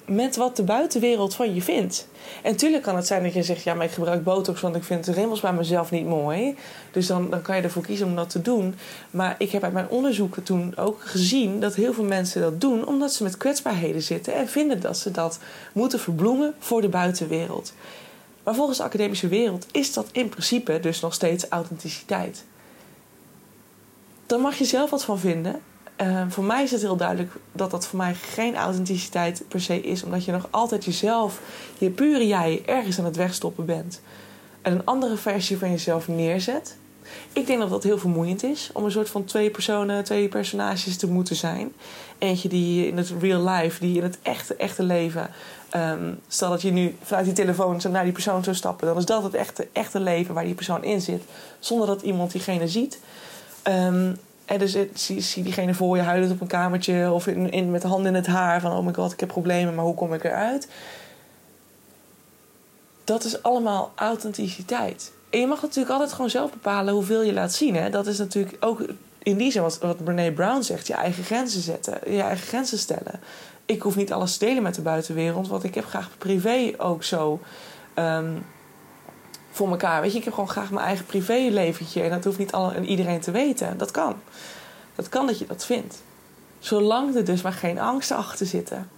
met 0.06 0.36
wat 0.36 0.56
de 0.56 0.62
buitenwereld 0.62 1.34
van 1.34 1.54
je 1.54 1.62
vindt. 1.62 2.08
En 2.42 2.50
natuurlijk 2.52 2.82
kan 2.82 2.96
het 2.96 3.06
zijn 3.06 3.22
dat 3.22 3.32
je 3.32 3.42
zegt: 3.42 3.62
ja, 3.62 3.74
maar 3.74 3.84
ik 3.84 3.92
gebruik 3.92 4.24
botox 4.24 4.60
want 4.60 4.76
ik 4.76 4.84
vind 4.84 5.04
de 5.04 5.12
rimpels 5.12 5.40
bij 5.40 5.52
mezelf 5.52 5.90
niet 5.90 6.06
mooi. 6.06 6.56
Dus 6.92 7.06
dan, 7.06 7.30
dan 7.30 7.42
kan 7.42 7.56
je 7.56 7.62
ervoor 7.62 7.82
kiezen 7.82 8.06
om 8.06 8.16
dat 8.16 8.30
te 8.30 8.42
doen. 8.42 8.74
Maar 9.10 9.34
ik 9.38 9.50
heb 9.50 9.62
uit 9.62 9.72
mijn 9.72 9.88
onderzoeken 9.88 10.42
toen 10.42 10.76
ook 10.76 11.00
gezien 11.00 11.60
dat 11.60 11.74
heel 11.74 11.92
veel 11.92 12.04
mensen 12.04 12.40
dat 12.40 12.60
doen 12.60 12.86
omdat 12.86 13.12
ze 13.12 13.22
met 13.22 13.36
kwetsbaarheden 13.36 14.02
zitten 14.02 14.34
en 14.34 14.48
vinden 14.48 14.80
dat 14.80 14.98
ze 14.98 15.10
dat 15.10 15.38
moeten 15.72 16.00
verbloemen 16.00 16.54
voor 16.58 16.80
de 16.80 16.88
buitenwereld. 16.88 17.72
Maar 18.42 18.54
volgens 18.54 18.78
de 18.78 18.84
academische 18.84 19.28
wereld 19.28 19.66
is 19.72 19.92
dat 19.92 20.08
in 20.12 20.28
principe 20.28 20.80
dus 20.80 21.00
nog 21.00 21.14
steeds 21.14 21.48
authenticiteit. 21.48 22.44
Daar 24.26 24.40
mag 24.40 24.56
je 24.56 24.64
zelf 24.64 24.90
wat 24.90 25.04
van 25.04 25.18
vinden. 25.18 25.60
Uh, 26.00 26.24
voor 26.28 26.44
mij 26.44 26.62
is 26.62 26.70
het 26.70 26.80
heel 26.80 26.96
duidelijk 26.96 27.32
dat 27.52 27.70
dat 27.70 27.86
voor 27.86 27.98
mij 27.98 28.14
geen 28.14 28.56
authenticiteit 28.56 29.44
per 29.48 29.60
se 29.60 29.80
is, 29.80 30.02
omdat 30.02 30.24
je 30.24 30.32
nog 30.32 30.48
altijd 30.50 30.84
jezelf, 30.84 31.40
je 31.78 31.90
pure 31.90 32.26
jij, 32.26 32.62
ergens 32.66 32.98
aan 32.98 33.04
het 33.04 33.16
wegstoppen 33.16 33.64
bent. 33.64 34.00
En 34.62 34.72
een 34.72 34.84
andere 34.84 35.16
versie 35.16 35.58
van 35.58 35.70
jezelf 35.70 36.08
neerzet. 36.08 36.76
Ik 37.32 37.46
denk 37.46 37.58
dat 37.58 37.70
dat 37.70 37.82
heel 37.82 37.98
vermoeiend 37.98 38.42
is 38.42 38.70
om 38.72 38.84
een 38.84 38.90
soort 38.90 39.10
van 39.10 39.24
twee 39.24 39.50
personen, 39.50 40.04
twee 40.04 40.28
personages 40.28 40.96
te 40.96 41.06
moeten 41.06 41.36
zijn. 41.36 41.72
Eentje 42.18 42.48
die 42.48 42.86
in 42.86 42.96
het 42.96 43.12
real 43.20 43.48
life, 43.48 43.80
die 43.80 43.96
in 43.96 44.02
het 44.02 44.18
echte, 44.22 44.56
echte 44.56 44.82
leven. 44.82 45.30
Um, 45.76 46.20
stel 46.28 46.50
dat 46.50 46.62
je 46.62 46.70
nu 46.70 46.96
vanuit 47.02 47.24
die 47.24 47.34
telefoon 47.34 47.80
naar 47.90 48.04
die 48.04 48.12
persoon 48.12 48.44
zou 48.44 48.56
stappen, 48.56 48.86
dan 48.86 48.96
is 48.96 49.04
dat 49.04 49.22
het 49.22 49.34
echte, 49.34 49.68
echte 49.72 50.00
leven 50.00 50.34
waar 50.34 50.44
die 50.44 50.54
persoon 50.54 50.84
in 50.84 51.00
zit, 51.00 51.22
zonder 51.58 51.86
dat 51.86 52.02
iemand 52.02 52.32
diegene 52.32 52.68
ziet. 52.68 52.98
Um, 53.68 54.16
en 54.44 54.58
dus 54.58 54.76
zie, 54.94 55.42
diegene 55.42 55.74
voor 55.74 55.96
je 55.96 56.02
huilend 56.02 56.32
op 56.32 56.40
een 56.40 56.46
kamertje 56.46 57.10
of 57.12 57.26
in, 57.26 57.50
in, 57.50 57.70
met 57.70 57.82
de 57.82 57.88
handen 57.88 58.06
in 58.06 58.14
het 58.14 58.26
haar 58.26 58.60
van 58.60 58.72
oh 58.72 58.84
my 58.86 58.92
god, 58.94 59.12
ik 59.12 59.20
heb 59.20 59.28
problemen, 59.28 59.74
maar 59.74 59.84
hoe 59.84 59.94
kom 59.94 60.14
ik 60.14 60.24
eruit? 60.24 60.68
Dat 63.04 63.24
is 63.24 63.42
allemaal 63.42 63.92
authenticiteit. 63.94 65.12
En 65.32 65.40
je 65.40 65.46
mag 65.46 65.62
natuurlijk 65.62 65.92
altijd 65.92 66.12
gewoon 66.12 66.30
zelf 66.30 66.50
bepalen 66.50 66.94
hoeveel 66.94 67.22
je 67.22 67.32
laat 67.32 67.52
zien. 67.52 67.74
Hè? 67.74 67.90
Dat 67.90 68.06
is 68.06 68.18
natuurlijk 68.18 68.56
ook 68.60 68.82
in 69.18 69.36
die 69.36 69.50
zin 69.50 69.62
wat, 69.62 69.78
wat 69.78 70.04
Brene 70.04 70.32
Brown 70.32 70.62
zegt: 70.62 70.86
je 70.86 70.94
eigen 70.94 71.24
grenzen 71.24 71.60
zetten, 71.60 72.12
je 72.12 72.22
eigen 72.22 72.46
grenzen 72.46 72.78
stellen. 72.78 73.20
Ik 73.66 73.82
hoef 73.82 73.96
niet 73.96 74.12
alles 74.12 74.36
te 74.36 74.44
delen 74.44 74.62
met 74.62 74.74
de 74.74 74.82
buitenwereld, 74.82 75.48
want 75.48 75.64
ik 75.64 75.74
heb 75.74 75.84
graag 75.84 76.08
privé 76.18 76.72
ook 76.76 77.02
zo. 77.02 77.40
Um, 77.94 78.44
voor 79.50 79.70
elkaar. 79.70 80.00
Weet 80.00 80.12
je, 80.12 80.18
ik 80.18 80.24
heb 80.24 80.34
gewoon 80.34 80.48
graag 80.48 80.70
mijn 80.70 80.86
eigen 80.86 81.06
privéleventje. 81.06 82.02
En 82.02 82.10
dat 82.10 82.24
hoeft 82.24 82.38
niet 82.38 82.52
alle, 82.52 82.80
iedereen 82.80 83.20
te 83.20 83.30
weten. 83.30 83.78
Dat 83.78 83.90
kan. 83.90 84.16
Dat 84.94 85.08
kan 85.08 85.26
dat 85.26 85.38
je 85.38 85.46
dat 85.46 85.64
vindt. 85.64 86.02
Zolang 86.58 87.16
er 87.16 87.24
dus 87.24 87.42
maar 87.42 87.52
geen 87.52 87.78
angsten 87.78 88.16
achter 88.16 88.46
zitten. 88.46 88.90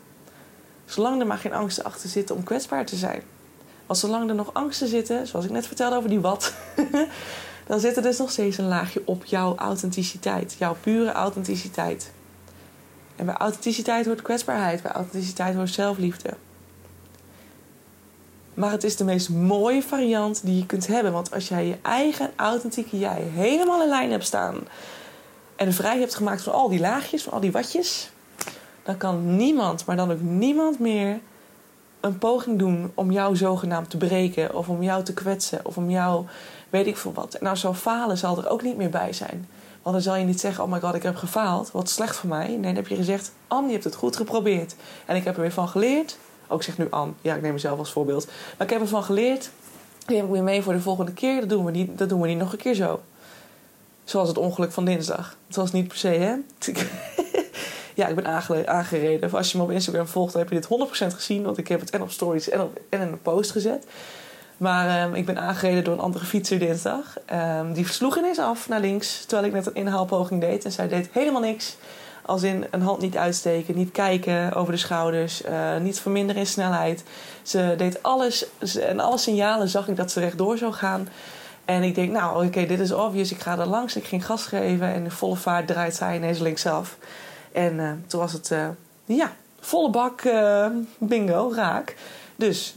Zolang 0.84 1.20
er 1.20 1.26
maar 1.26 1.38
geen 1.38 1.54
angsten 1.54 1.84
achter 1.84 2.08
zitten 2.08 2.36
om 2.36 2.44
kwetsbaar 2.44 2.86
te 2.86 2.96
zijn. 2.96 3.22
Want 3.86 3.98
zolang 3.98 4.28
er 4.28 4.34
nog 4.34 4.54
angsten 4.54 4.88
zitten, 4.88 5.26
zoals 5.26 5.44
ik 5.44 5.50
net 5.50 5.66
vertelde 5.66 5.96
over 5.96 6.08
die 6.08 6.20
wat, 6.20 6.54
dan 7.66 7.80
zit 7.80 7.96
er 7.96 8.02
dus 8.02 8.18
nog 8.18 8.30
steeds 8.30 8.58
een 8.58 8.68
laagje 8.68 9.02
op 9.04 9.24
jouw 9.24 9.56
authenticiteit. 9.56 10.56
Jouw 10.58 10.76
pure 10.80 11.12
authenticiteit. 11.12 12.10
En 13.16 13.26
bij 13.26 13.34
authenticiteit 13.34 14.06
hoort 14.06 14.22
kwetsbaarheid, 14.22 14.82
bij 14.82 14.92
authenticiteit 14.92 15.54
hoort 15.54 15.70
zelfliefde. 15.70 16.30
Maar 18.54 18.70
het 18.70 18.84
is 18.84 18.96
de 18.96 19.04
meest 19.04 19.28
mooie 19.28 19.82
variant 19.82 20.40
die 20.44 20.56
je 20.56 20.66
kunt 20.66 20.86
hebben. 20.86 21.12
Want 21.12 21.34
als 21.34 21.48
jij 21.48 21.66
je 21.66 21.76
eigen 21.82 22.30
authentieke 22.36 22.98
jij 22.98 23.22
helemaal 23.34 23.82
in 23.82 23.88
lijn 23.88 24.10
hebt 24.10 24.24
staan. 24.24 24.56
En 25.56 25.72
vrij 25.72 25.98
hebt 25.98 26.14
gemaakt 26.14 26.42
van 26.42 26.52
al 26.52 26.68
die 26.68 26.80
laagjes, 26.80 27.22
van 27.22 27.32
al 27.32 27.40
die 27.40 27.52
watjes. 27.52 28.10
Dan 28.82 28.96
kan 28.96 29.36
niemand, 29.36 29.86
maar 29.86 29.96
dan 29.96 30.10
ook 30.12 30.20
niemand 30.20 30.78
meer 30.78 31.20
een 32.04 32.18
poging 32.18 32.58
doen 32.58 32.92
om 32.94 33.10
jou 33.10 33.36
zogenaamd 33.36 33.90
te 33.90 33.96
breken. 33.96 34.54
Of 34.54 34.68
om 34.68 34.82
jou 34.82 35.02
te 35.02 35.14
kwetsen. 35.14 35.60
Of 35.62 35.76
om 35.76 35.90
jou 35.90 36.26
weet 36.70 36.86
ik 36.86 36.96
veel 36.96 37.12
wat. 37.12 37.34
En 37.34 37.44
nou 37.44 37.56
zo 37.56 37.74
falen 37.74 38.18
zal 38.18 38.38
er 38.38 38.48
ook 38.48 38.62
niet 38.62 38.76
meer 38.76 38.90
bij 38.90 39.12
zijn. 39.12 39.48
Want 39.82 39.94
dan 39.94 40.04
zal 40.04 40.16
je 40.16 40.24
niet 40.24 40.40
zeggen, 40.40 40.64
oh 40.64 40.70
my 40.70 40.80
god, 40.80 40.94
ik 40.94 41.02
heb 41.02 41.16
gefaald. 41.16 41.70
Wat 41.70 41.88
slecht 41.88 42.16
voor 42.16 42.28
mij. 42.28 42.48
Nee, 42.48 42.60
dan 42.60 42.74
heb 42.74 42.88
je 42.88 42.96
gezegd, 42.96 43.32
Anne, 43.48 43.66
je 43.66 43.72
hebt 43.72 43.84
het 43.84 43.94
goed 43.94 44.16
geprobeerd. 44.16 44.74
En 45.04 45.16
ik 45.16 45.24
heb 45.24 45.34
er 45.34 45.40
weer 45.40 45.52
van 45.52 45.68
geleerd. 45.68 46.18
Ook 46.48 46.62
zeg 46.62 46.78
nu 46.78 46.86
Anne, 46.90 47.12
ja, 47.20 47.34
ik 47.34 47.42
neem 47.42 47.52
mezelf 47.52 47.78
als 47.78 47.92
voorbeeld. 47.92 48.26
Maar 48.26 48.66
ik 48.66 48.72
heb 48.72 48.80
ervan 48.80 49.02
geleerd. 49.02 49.50
Die 50.06 50.16
heb 50.16 50.24
ik 50.26 50.32
weer 50.32 50.42
mee 50.42 50.62
voor 50.62 50.72
de 50.72 50.80
volgende 50.80 51.12
keer. 51.12 51.40
Dat 51.40 51.48
doen 51.48 51.64
we 51.64 51.70
niet, 51.70 51.98
dat 51.98 52.08
doen 52.08 52.20
we 52.20 52.28
niet 52.28 52.38
nog 52.38 52.52
een 52.52 52.58
keer 52.58 52.74
zo. 52.74 53.00
Zoals 54.04 54.28
het 54.28 54.38
ongeluk 54.38 54.72
van 54.72 54.84
dinsdag. 54.84 55.36
Het 55.46 55.56
was 55.56 55.72
niet 55.72 55.88
per 55.88 55.96
se, 55.96 56.08
hè? 56.08 56.34
Ja, 57.94 58.06
ik 58.06 58.14
ben 58.14 58.26
aangereden. 58.66 59.32
Als 59.32 59.52
je 59.52 59.58
me 59.58 59.64
op 59.64 59.70
Instagram 59.70 60.06
volgt, 60.06 60.32
dan 60.32 60.42
heb 60.42 60.50
je 60.50 60.60
dit 60.60 61.12
100% 61.12 61.14
gezien. 61.14 61.42
Want 61.42 61.58
ik 61.58 61.68
heb 61.68 61.80
het 61.80 61.90
en 61.90 62.02
op 62.02 62.10
stories 62.10 62.48
en, 62.48 62.60
en 62.88 63.00
in 63.00 63.00
een 63.00 63.22
post 63.22 63.50
gezet. 63.50 63.86
Maar 64.56 65.08
um, 65.08 65.14
ik 65.14 65.26
ben 65.26 65.38
aangereden 65.38 65.84
door 65.84 65.94
een 65.94 66.00
andere 66.00 66.24
fietser 66.24 66.58
dinsdag. 66.58 67.16
Um, 67.32 67.72
die 67.72 67.88
sloeg 67.88 68.18
ineens 68.18 68.38
af 68.38 68.68
naar 68.68 68.80
links. 68.80 69.24
Terwijl 69.24 69.48
ik 69.48 69.54
net 69.54 69.66
een 69.66 69.74
inhaalpoging 69.74 70.40
deed. 70.40 70.64
En 70.64 70.72
zij 70.72 70.88
deed 70.88 71.08
helemaal 71.12 71.40
niks. 71.40 71.76
Als 72.26 72.42
in 72.42 72.66
een 72.70 72.82
hand 72.82 73.00
niet 73.00 73.16
uitsteken, 73.16 73.76
niet 73.76 73.92
kijken 73.92 74.52
over 74.52 74.72
de 74.72 74.78
schouders, 74.78 75.44
uh, 75.44 75.76
niet 75.76 76.00
verminderen 76.00 76.40
in 76.40 76.46
snelheid. 76.46 77.04
Ze 77.42 77.74
deed 77.76 78.02
alles 78.02 78.46
en 78.80 79.00
alle 79.00 79.18
signalen 79.18 79.68
zag 79.68 79.88
ik 79.88 79.96
dat 79.96 80.10
ze 80.10 80.20
rechtdoor 80.20 80.58
zou 80.58 80.72
gaan. 80.72 81.08
En 81.64 81.82
ik 81.82 81.94
denk, 81.94 82.12
nou 82.12 82.46
oké, 82.46 82.66
dit 82.66 82.80
is 82.80 82.92
obvious, 82.92 83.32
ik 83.32 83.40
ga 83.40 83.58
er 83.58 83.66
langs. 83.66 83.96
Ik 83.96 84.04
ging 84.04 84.26
gas 84.26 84.46
geven 84.46 84.94
en 84.94 85.04
in 85.04 85.10
volle 85.10 85.36
vaart 85.36 85.66
draait 85.66 85.94
zij 85.94 86.16
ineens 86.16 86.38
linksaf. 86.38 86.96
En 87.54 87.74
uh, 87.74 87.90
toen 88.06 88.20
was 88.20 88.32
het, 88.32 88.50
uh, 88.50 88.68
ja, 89.04 89.32
volle 89.60 89.90
bak 89.90 90.22
bingo, 90.98 91.52
raak. 91.54 91.96
Dus 92.36 92.74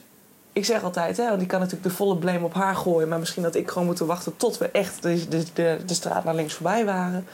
ik 0.57 0.65
zeg 0.65 0.83
altijd, 0.83 1.17
hè, 1.17 1.25
want 1.25 1.39
die 1.39 1.47
kan 1.47 1.59
natuurlijk 1.59 1.89
de 1.89 1.95
volle 1.95 2.17
blame 2.17 2.45
op 2.45 2.53
haar 2.53 2.75
gooien. 2.75 3.07
Maar 3.07 3.19
misschien 3.19 3.43
dat 3.43 3.55
ik 3.55 3.69
gewoon 3.69 3.87
moeten 3.87 4.05
wachten 4.05 4.37
tot 4.37 4.57
we 4.57 4.69
echt 4.71 5.01
de, 5.01 5.27
de, 5.27 5.43
de, 5.53 5.77
de 5.85 5.93
straat 5.93 6.23
naar 6.23 6.35
links 6.35 6.53
voorbij 6.53 6.85
waren. 6.85 7.27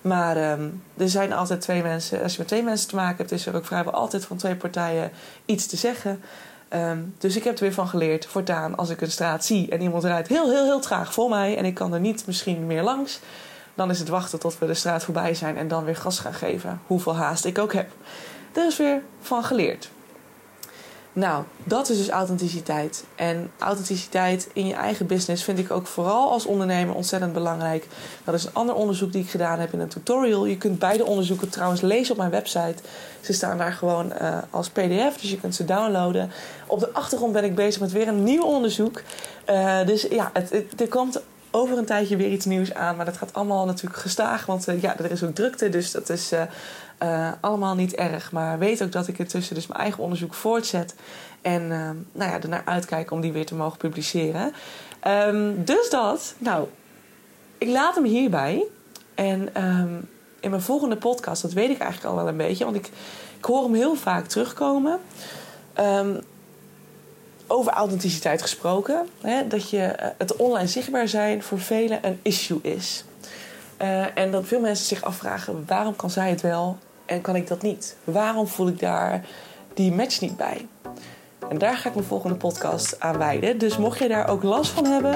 Maar 0.00 0.36
ehm, 0.36 0.68
er 0.96 1.08
zijn 1.08 1.32
altijd 1.32 1.60
twee 1.60 1.82
mensen. 1.82 2.22
Als 2.22 2.32
je 2.32 2.38
met 2.38 2.48
twee 2.48 2.62
mensen 2.62 2.88
te 2.88 2.94
maken 2.94 3.16
hebt, 3.16 3.32
is 3.32 3.46
er 3.46 3.56
ook 3.56 3.66
vrijwel 3.66 3.92
altijd 3.92 4.24
van 4.24 4.36
twee 4.36 4.56
partijen 4.56 5.10
iets 5.44 5.66
te 5.66 5.76
zeggen. 5.76 6.20
Ehm, 6.68 6.98
dus 7.18 7.36
ik 7.36 7.44
heb 7.44 7.54
er 7.54 7.60
weer 7.60 7.72
van 7.72 7.88
geleerd. 7.88 8.26
Voortaan, 8.26 8.76
als 8.76 8.90
ik 8.90 9.00
een 9.00 9.10
straat 9.10 9.44
zie 9.44 9.70
en 9.70 9.80
iemand 9.80 10.04
rijdt 10.04 10.28
heel, 10.28 10.50
heel, 10.50 10.64
heel 10.64 10.80
traag 10.80 11.12
voor 11.12 11.28
mij 11.28 11.56
en 11.56 11.64
ik 11.64 11.74
kan 11.74 11.94
er 11.94 12.00
niet 12.00 12.26
misschien 12.26 12.66
meer 12.66 12.82
langs, 12.82 13.20
dan 13.74 13.90
is 13.90 13.98
het 13.98 14.08
wachten 14.08 14.38
tot 14.38 14.58
we 14.58 14.66
de 14.66 14.74
straat 14.74 15.04
voorbij 15.04 15.34
zijn 15.34 15.56
en 15.56 15.68
dan 15.68 15.84
weer 15.84 15.96
gas 15.96 16.18
gaan 16.18 16.34
geven. 16.34 16.80
Hoeveel 16.86 17.16
haast 17.16 17.44
ik 17.44 17.58
ook 17.58 17.72
heb. 17.72 17.90
Er 18.52 18.66
is 18.66 18.76
weer 18.76 19.02
van 19.20 19.44
geleerd. 19.44 19.90
Nou, 21.14 21.44
dat 21.64 21.88
is 21.88 21.96
dus 21.96 22.08
authenticiteit. 22.08 23.04
En 23.14 23.50
authenticiteit 23.58 24.48
in 24.52 24.66
je 24.66 24.74
eigen 24.74 25.06
business 25.06 25.44
vind 25.44 25.58
ik 25.58 25.70
ook 25.70 25.86
vooral 25.86 26.30
als 26.30 26.46
ondernemer 26.46 26.94
ontzettend 26.94 27.32
belangrijk. 27.32 27.86
Dat 28.24 28.34
is 28.34 28.44
een 28.44 28.54
ander 28.54 28.74
onderzoek 28.74 29.12
die 29.12 29.22
ik 29.22 29.30
gedaan 29.30 29.58
heb 29.58 29.72
in 29.72 29.80
een 29.80 29.88
tutorial. 29.88 30.46
Je 30.46 30.56
kunt 30.56 30.78
beide 30.78 31.06
onderzoeken 31.06 31.48
trouwens 31.48 31.80
lezen 31.80 32.12
op 32.12 32.18
mijn 32.18 32.30
website. 32.30 32.74
Ze 33.20 33.32
staan 33.32 33.58
daar 33.58 33.72
gewoon 33.72 34.12
uh, 34.22 34.38
als 34.50 34.68
PDF, 34.68 35.16
dus 35.20 35.30
je 35.30 35.40
kunt 35.40 35.54
ze 35.54 35.64
downloaden. 35.64 36.30
Op 36.66 36.80
de 36.80 36.92
achtergrond 36.92 37.32
ben 37.32 37.44
ik 37.44 37.54
bezig 37.54 37.80
met 37.80 37.92
weer 37.92 38.08
een 38.08 38.24
nieuw 38.24 38.44
onderzoek. 38.44 39.02
Uh, 39.50 39.86
dus 39.86 40.02
ja, 40.02 40.30
het, 40.32 40.50
het, 40.50 40.80
er 40.80 40.88
komt 40.88 41.20
over 41.54 41.78
een 41.78 41.84
tijdje 41.84 42.16
weer 42.16 42.30
iets 42.30 42.44
nieuws 42.44 42.74
aan. 42.74 42.96
Maar 42.96 43.04
dat 43.04 43.16
gaat 43.16 43.34
allemaal 43.34 43.66
natuurlijk 43.66 44.00
gestaag. 44.00 44.46
Want 44.46 44.68
uh, 44.68 44.82
ja, 44.82 44.98
er 44.98 45.10
is 45.10 45.22
ook 45.22 45.34
drukte. 45.34 45.68
Dus 45.68 45.90
dat 45.90 46.08
is 46.08 46.32
uh, 46.32 46.42
uh, 47.02 47.32
allemaal 47.40 47.74
niet 47.74 47.94
erg. 47.94 48.32
Maar 48.32 48.58
weet 48.58 48.82
ook 48.82 48.92
dat 48.92 49.08
ik 49.08 49.18
intussen 49.18 49.54
dus 49.54 49.66
mijn 49.66 49.80
eigen 49.80 50.02
onderzoek 50.02 50.34
voortzet. 50.34 50.94
En 51.42 51.68
nou 52.12 52.30
ja, 52.30 52.40
ernaar 52.40 52.62
uitkijk 52.64 53.10
om 53.10 53.20
die 53.20 53.32
weer 53.32 53.46
te 53.46 53.54
mogen 53.54 53.78
publiceren. 53.78 54.52
Um, 55.06 55.64
dus 55.64 55.90
dat. 55.90 56.34
Nou, 56.38 56.66
ik 57.58 57.68
laat 57.68 57.94
hem 57.94 58.04
hierbij. 58.04 58.64
En 59.14 59.64
um, 59.64 60.08
in 60.40 60.50
mijn 60.50 60.62
volgende 60.62 60.96
podcast, 60.96 61.42
dat 61.42 61.52
weet 61.52 61.70
ik 61.70 61.78
eigenlijk 61.78 62.10
al 62.10 62.16
wel 62.16 62.28
een 62.28 62.36
beetje. 62.36 62.64
Want 62.64 62.76
ik, 62.76 62.90
hoor 63.40 63.62
hem 63.62 63.74
heel 63.74 63.94
vaak 63.94 64.26
terugkomen. 64.26 65.00
Um, 65.80 66.20
over 67.54 67.72
authenticiteit 67.72 68.42
gesproken. 68.42 69.06
Hè, 69.20 69.46
dat 69.46 69.70
je, 69.70 69.76
uh, 69.76 70.06
het 70.18 70.36
online 70.36 70.68
zichtbaar 70.68 71.08
zijn 71.08 71.42
voor 71.42 71.60
velen 71.60 71.98
een 72.02 72.18
issue 72.22 72.58
is. 72.62 73.04
Uh, 73.82 74.18
en 74.18 74.30
dat 74.30 74.46
veel 74.46 74.60
mensen 74.60 74.86
zich 74.86 75.02
afvragen: 75.02 75.64
waarom 75.66 75.96
kan 75.96 76.10
zij 76.10 76.30
het 76.30 76.40
wel 76.40 76.78
en 77.06 77.20
kan 77.20 77.36
ik 77.36 77.48
dat 77.48 77.62
niet? 77.62 77.96
Waarom 78.04 78.46
voel 78.46 78.68
ik 78.68 78.78
daar 78.78 79.24
die 79.74 79.92
match 79.92 80.20
niet 80.20 80.36
bij? 80.36 80.66
En 81.48 81.58
daar 81.58 81.76
ga 81.76 81.88
ik 81.88 81.94
mijn 81.94 82.06
volgende 82.06 82.36
podcast 82.36 83.00
aan 83.00 83.18
wijden. 83.18 83.58
Dus 83.58 83.76
mocht 83.76 83.98
je 83.98 84.08
daar 84.08 84.28
ook 84.28 84.42
last 84.42 84.70
van 84.70 84.84
hebben 84.84 85.14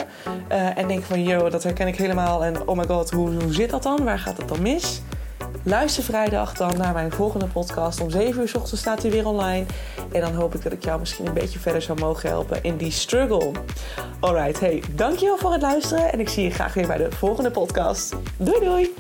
uh, 0.53 0.79
en 0.79 0.88
denken 0.88 1.07
van... 1.07 1.22
yo, 1.22 1.48
dat 1.48 1.62
herken 1.62 1.87
ik 1.87 1.96
helemaal 1.96 2.44
en 2.44 2.68
oh 2.68 2.77
my 2.77 2.87
god, 2.87 3.11
hoe, 3.11 3.42
hoe 3.42 3.53
zit 3.53 3.70
dat 3.70 3.83
dan? 3.83 4.05
Waar 4.05 4.18
gaat 4.18 4.37
het 4.37 4.48
dan 4.48 4.62
mis? 4.62 5.03
Luister 5.62 6.02
vrijdag 6.02 6.54
dan 6.54 6.76
naar 6.76 6.92
mijn 6.92 7.12
volgende 7.12 7.46
podcast. 7.46 8.00
Om 8.00 8.11
7 8.11 8.40
uur 8.40 8.48
s 8.48 8.54
ochtends 8.54 8.80
staat 8.80 9.02
hij 9.02 9.11
weer 9.11 9.26
online. 9.26 9.66
En 10.12 10.20
dan 10.20 10.34
hoop 10.34 10.54
ik 10.54 10.62
dat 10.62 10.72
ik 10.72 10.84
jou 10.84 10.98
misschien 10.98 11.26
een 11.26 11.34
beetje 11.34 11.58
verder 11.58 11.82
zou 11.82 12.00
mogen 12.00 12.28
helpen 12.28 12.62
in 12.62 12.76
die 12.76 12.90
struggle. 12.90 13.50
Alright, 14.20 14.61
hey, 14.61 14.82
dankjewel 14.90 15.38
voor 15.38 15.52
het 15.52 15.62
luisteren. 15.62 16.12
En 16.12 16.20
ik 16.20 16.28
zie 16.28 16.44
je 16.44 16.50
graag 16.50 16.74
weer 16.74 16.87
bij 16.87 16.98
de 16.98 17.11
volgende 17.11 17.50
podcast. 17.50 18.16
Doei 18.37 18.64
doei! 18.64 18.94